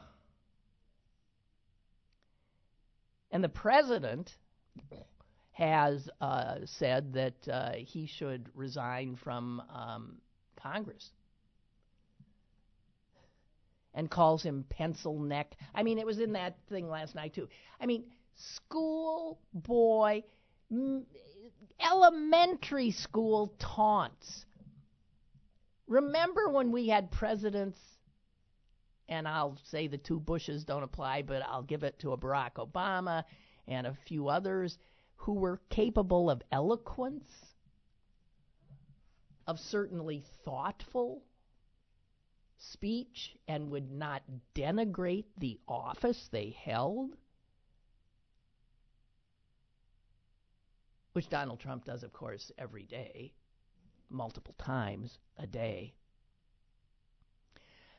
[3.30, 4.36] And the president
[5.52, 10.16] has uh, said that uh, he should resign from um,
[10.56, 11.10] Congress
[13.94, 15.56] and calls him pencil neck.
[15.74, 17.48] I mean, it was in that thing last night, too.
[17.80, 18.04] I mean,
[18.36, 20.24] school boy,
[20.70, 21.06] m-
[21.80, 24.44] elementary school taunts.
[25.86, 27.78] Remember when we had presidents,
[29.08, 32.54] and I'll say the two Bushes don't apply, but I'll give it to a Barack
[32.54, 33.24] Obama
[33.68, 34.78] and a few others
[35.16, 37.30] who were capable of eloquence,
[39.46, 41.22] of certainly thoughtful
[42.58, 44.22] speech, and would not
[44.54, 47.14] denigrate the office they held?
[51.14, 53.32] Which Donald Trump does, of course, every day,
[54.10, 55.94] multiple times a day.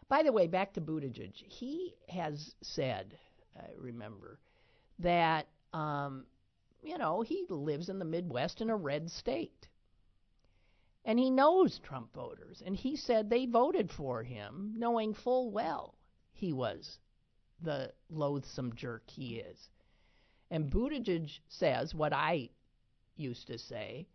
[0.07, 1.33] By the way, back to Buttigieg.
[1.33, 3.17] He has said,
[3.57, 4.39] I remember,
[4.99, 6.25] that, um,
[6.83, 9.69] you know, he lives in the Midwest in a red state.
[11.05, 12.61] And he knows Trump voters.
[12.65, 15.95] And he said they voted for him knowing full well
[16.33, 16.99] he was
[17.61, 19.69] the loathsome jerk he is.
[20.51, 22.49] And Buttigieg says what I
[23.17, 24.07] used to say.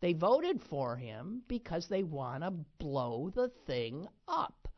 [0.00, 4.68] They voted for him because they want to blow the thing up,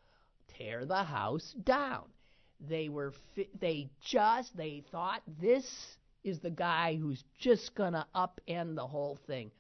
[0.49, 2.05] tear the house down.
[2.59, 3.13] They were
[3.59, 9.17] they just they thought this is the guy who's just going to upend the whole
[9.27, 9.51] thing.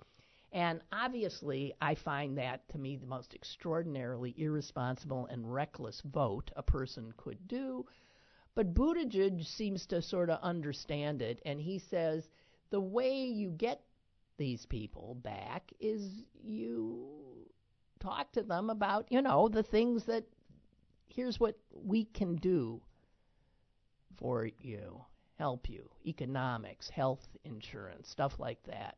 [0.52, 6.62] And obviously, I find that to me the most extraordinarily irresponsible and reckless vote a
[6.62, 7.86] person could do.
[8.54, 12.28] But Buttigieg seems to sort of understand it, and he says
[12.70, 13.82] the way you get
[14.38, 16.02] these people back is
[16.42, 17.06] you
[18.00, 20.24] talk to them about, you know, the things that
[21.08, 22.80] here's what we can do
[24.16, 25.00] for you,
[25.38, 28.96] help you, economics, health insurance, stuff like that.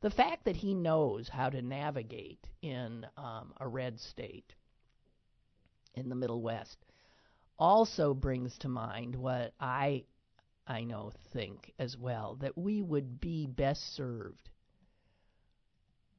[0.00, 4.54] The fact that he knows how to navigate in um, a red state
[5.94, 6.78] in the Middle West
[7.58, 10.04] also brings to mind what I
[10.66, 14.50] I know, think as well that we would be best served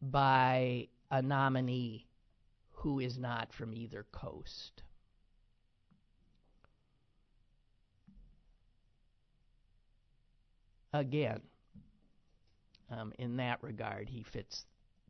[0.02, 2.08] by a nominee
[2.72, 4.84] who is not from either coast.
[10.92, 11.42] Again,
[12.90, 14.66] um, in that regard, he fits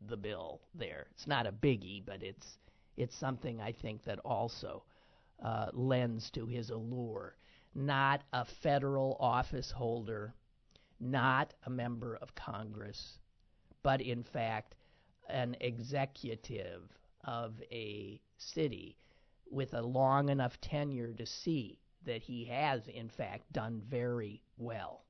[0.06, 1.08] the bill there.
[1.10, 2.58] It's not a biggie, but it's
[2.96, 4.84] it's something I think that also
[5.42, 7.34] uh, lends to his allure
[7.74, 10.34] not a federal office holder,
[11.00, 13.18] not a member of Congress,
[13.82, 14.74] but in fact
[15.28, 16.82] an executive
[17.24, 18.96] of a city
[19.50, 25.04] with a long enough tenure to see that he has, in fact, done very well.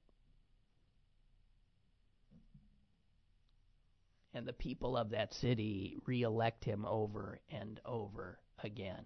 [4.33, 9.05] And the people of that city reelect him over and over again.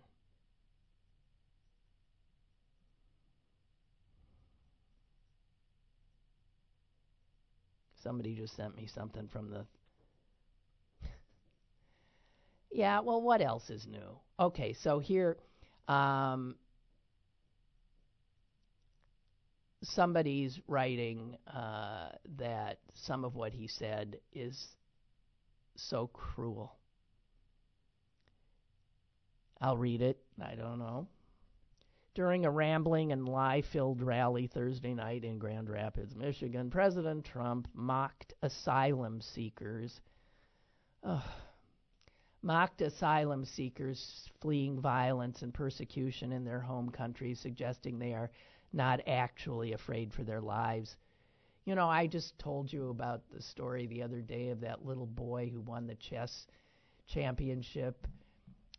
[8.09, 9.67] Somebody just sent me something from the.
[12.73, 14.19] yeah, well, what else is new?
[14.41, 15.37] Okay, so here,
[15.89, 16.55] um,
[19.83, 24.69] somebody's writing uh, that some of what he said is
[25.77, 26.77] so cruel.
[29.61, 30.19] I'll read it.
[30.43, 31.09] I don't know
[32.15, 37.69] during a rambling and lie filled rally Thursday night in Grand Rapids, Michigan, President Trump
[37.75, 40.01] mocked asylum seekers.
[42.43, 48.31] Mocked asylum seekers fleeing violence and persecution in their home countries, suggesting they are
[48.73, 50.97] not actually afraid for their lives.
[51.65, 55.07] You know, I just told you about the story the other day of that little
[55.07, 56.47] boy who won the chess
[57.07, 58.07] championship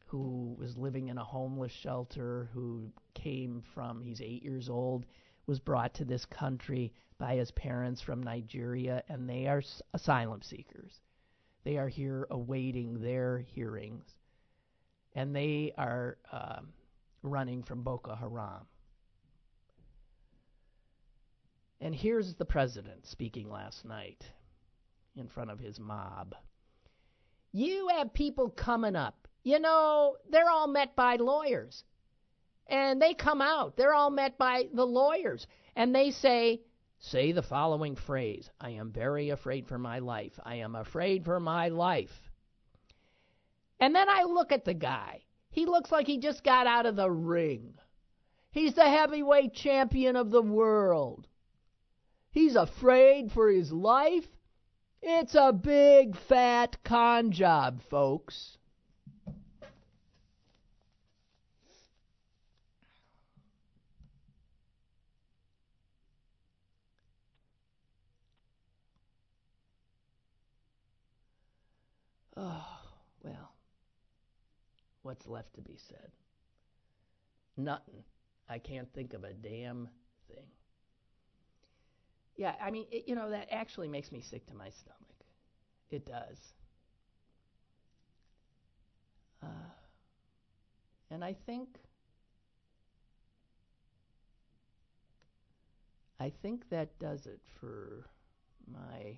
[0.09, 5.05] who was living in a homeless shelter, who came from, he's eight years old,
[5.45, 10.41] was brought to this country by his parents from Nigeria, and they are s- asylum
[10.41, 10.99] seekers.
[11.63, 14.05] They are here awaiting their hearings,
[15.13, 16.69] and they are um,
[17.21, 18.65] running from Boko Haram.
[21.81, 24.23] And here's the president speaking last night
[25.15, 26.35] in front of his mob.
[27.51, 29.18] You have people coming up.
[29.43, 31.83] You know, they're all met by lawyers.
[32.67, 33.77] And they come out.
[33.77, 35.47] They're all met by the lawyers.
[35.75, 36.61] And they say,
[36.99, 40.39] say the following phrase I am very afraid for my life.
[40.43, 42.31] I am afraid for my life.
[43.79, 45.23] And then I look at the guy.
[45.49, 47.73] He looks like he just got out of the ring.
[48.51, 51.27] He's the heavyweight champion of the world.
[52.29, 54.27] He's afraid for his life.
[55.01, 58.58] It's a big fat con job, folks.
[72.39, 72.65] Oh,
[73.23, 73.51] well,
[75.01, 76.11] what's left to be said?
[77.57, 78.03] Nothing.
[78.47, 79.89] I can't think of a damn
[80.27, 80.45] thing.
[82.37, 85.25] Yeah, I mean, it, you know, that actually makes me sick to my stomach.
[85.91, 86.53] It does.
[89.43, 89.71] Uh,
[91.11, 91.67] and I think,
[96.19, 98.07] I think that does it for
[98.71, 99.17] my.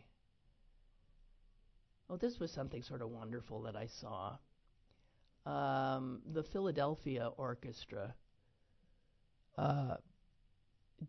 [2.12, 4.36] Oh, this was something sort of wonderful that I saw.
[5.45, 8.14] Um, the Philadelphia Orchestra
[9.57, 9.95] uh,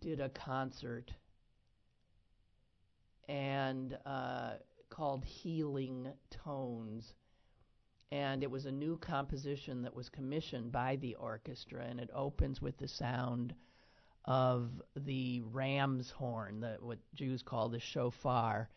[0.01, 1.11] did a concert
[3.29, 4.53] and uh,
[4.91, 7.15] called Healing Tones.
[8.13, 12.63] And it was a new composition that was commissioned by the orchestra, and it opens
[12.63, 13.55] with the sound
[14.27, 18.69] of the ram's horn, the, what Jews call the shofar,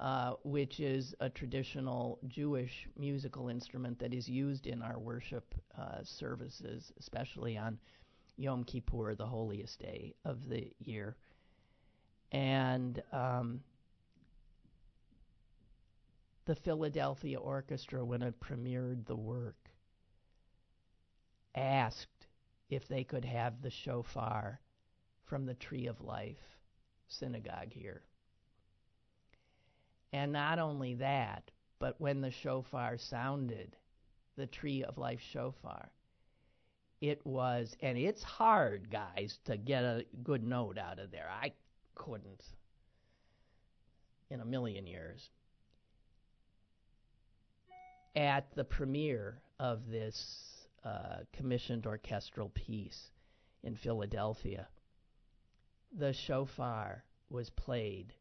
[0.00, 6.02] uh, which is a traditional Jewish musical instrument that is used in our worship uh,
[6.02, 7.78] services, especially on
[8.36, 11.16] Yom Kippur, the holiest day of the year.
[12.32, 13.60] And um,
[16.46, 19.70] the Philadelphia Orchestra, when it premiered the work,
[21.54, 22.26] asked
[22.68, 24.60] if they could have the shofar
[25.24, 26.58] from the Tree of Life
[27.06, 28.02] synagogue here.
[30.14, 31.50] And not only that,
[31.80, 33.76] but when the shofar sounded,
[34.36, 35.90] the Tree of Life shofar,
[37.00, 41.28] it was, and it's hard, guys, to get a good note out of there.
[41.28, 41.50] I
[41.96, 42.44] couldn't
[44.30, 45.30] in a million years
[48.14, 53.10] at the premiere of this uh, commissioned orchestral piece
[53.64, 54.68] in Philadelphia,
[55.98, 58.14] the shofar was played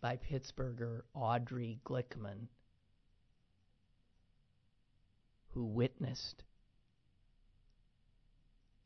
[0.00, 2.48] by Pittsburgher Audrey Glickman,
[5.48, 6.44] who witnessed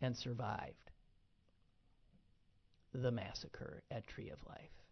[0.01, 0.91] and survived
[2.93, 4.85] the massacre at Tree of Life.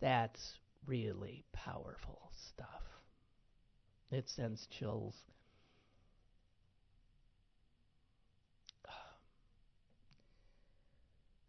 [0.00, 2.82] That's really powerful stuff.
[4.10, 5.14] It sends chills.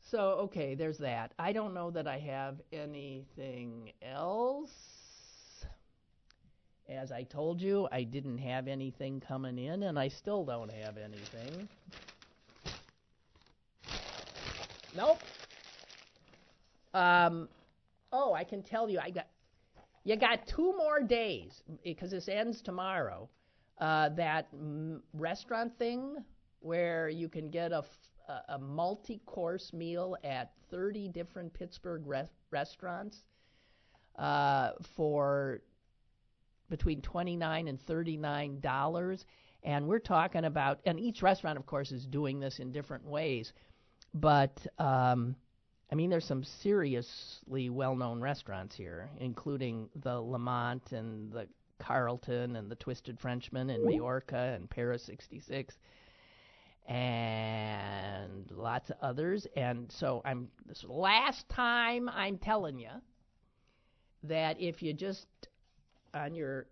[0.09, 1.33] So, okay, there's that.
[1.37, 4.71] I don't know that I have anything else.
[6.89, 10.97] As I told you, I didn't have anything coming in, and I still don't have
[10.97, 11.69] anything.
[14.97, 15.19] Nope.
[16.95, 17.47] Um,
[18.11, 19.27] oh, I can tell you, I got
[20.03, 23.29] you got two more days because this ends tomorrow.
[23.79, 26.17] Uh, that m- restaurant thing
[26.61, 27.85] where you can get a, f-
[28.49, 33.17] a multi-course meal at 30 different Pittsburgh re- restaurants
[34.17, 35.61] uh, for
[36.69, 39.25] between 29 and 39 dollars.
[39.63, 43.51] And we're talking about and each restaurant of course is doing this in different ways.
[44.13, 45.35] But um,
[45.91, 51.47] I mean, there's some seriously well-known restaurants here, including the LeMont and the
[51.79, 55.77] Carlton and the Twisted Frenchman in Majorca and Paris 66
[56.89, 59.47] and lots of others.
[59.55, 62.89] And so I'm this last time I'm telling you
[64.23, 65.27] that if you just
[66.13, 66.65] on your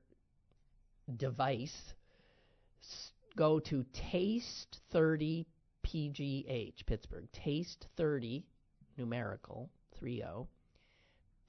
[1.15, 1.93] device
[3.35, 5.45] go to Taste 30
[5.85, 8.43] PGH Pittsburgh Taste 30
[8.97, 9.69] numerical
[10.01, 10.47] 30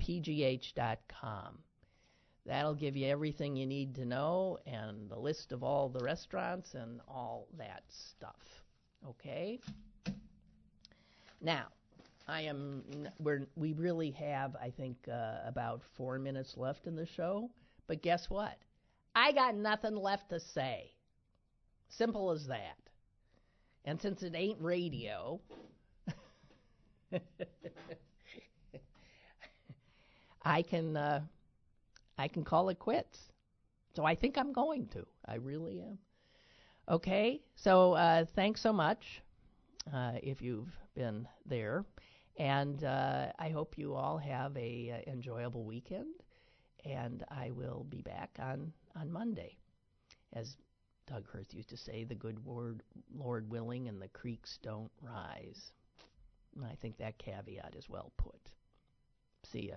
[0.00, 1.58] pgh.com.
[2.49, 6.72] That'll give you everything you need to know and the list of all the restaurants
[6.72, 8.64] and all that stuff.
[9.07, 9.61] Okay?
[11.42, 11.66] Now,
[12.26, 12.82] I am
[13.18, 17.51] we're we really have I think uh, about 4 minutes left in the show,
[17.86, 18.57] but guess what?
[19.14, 20.92] I got nothing left to say.
[21.90, 22.78] Simple as that.
[23.84, 25.38] And since it ain't radio,
[30.42, 31.20] I can uh,
[32.18, 33.30] I can call it quits.
[33.94, 35.06] So I think I'm going to.
[35.26, 35.98] I really am.
[36.88, 39.22] Okay, so uh, thanks so much
[39.92, 41.84] uh, if you've been there,
[42.38, 46.14] and uh, I hope you all have a uh, enjoyable weekend.
[46.84, 49.58] And I will be back on on Monday,
[50.32, 50.56] as
[51.06, 52.82] Doug Hurst used to say, "The good word,
[53.14, 55.72] Lord willing, and the creeks don't rise."
[56.56, 58.40] And I think that caveat is well put.
[59.44, 59.76] See ya.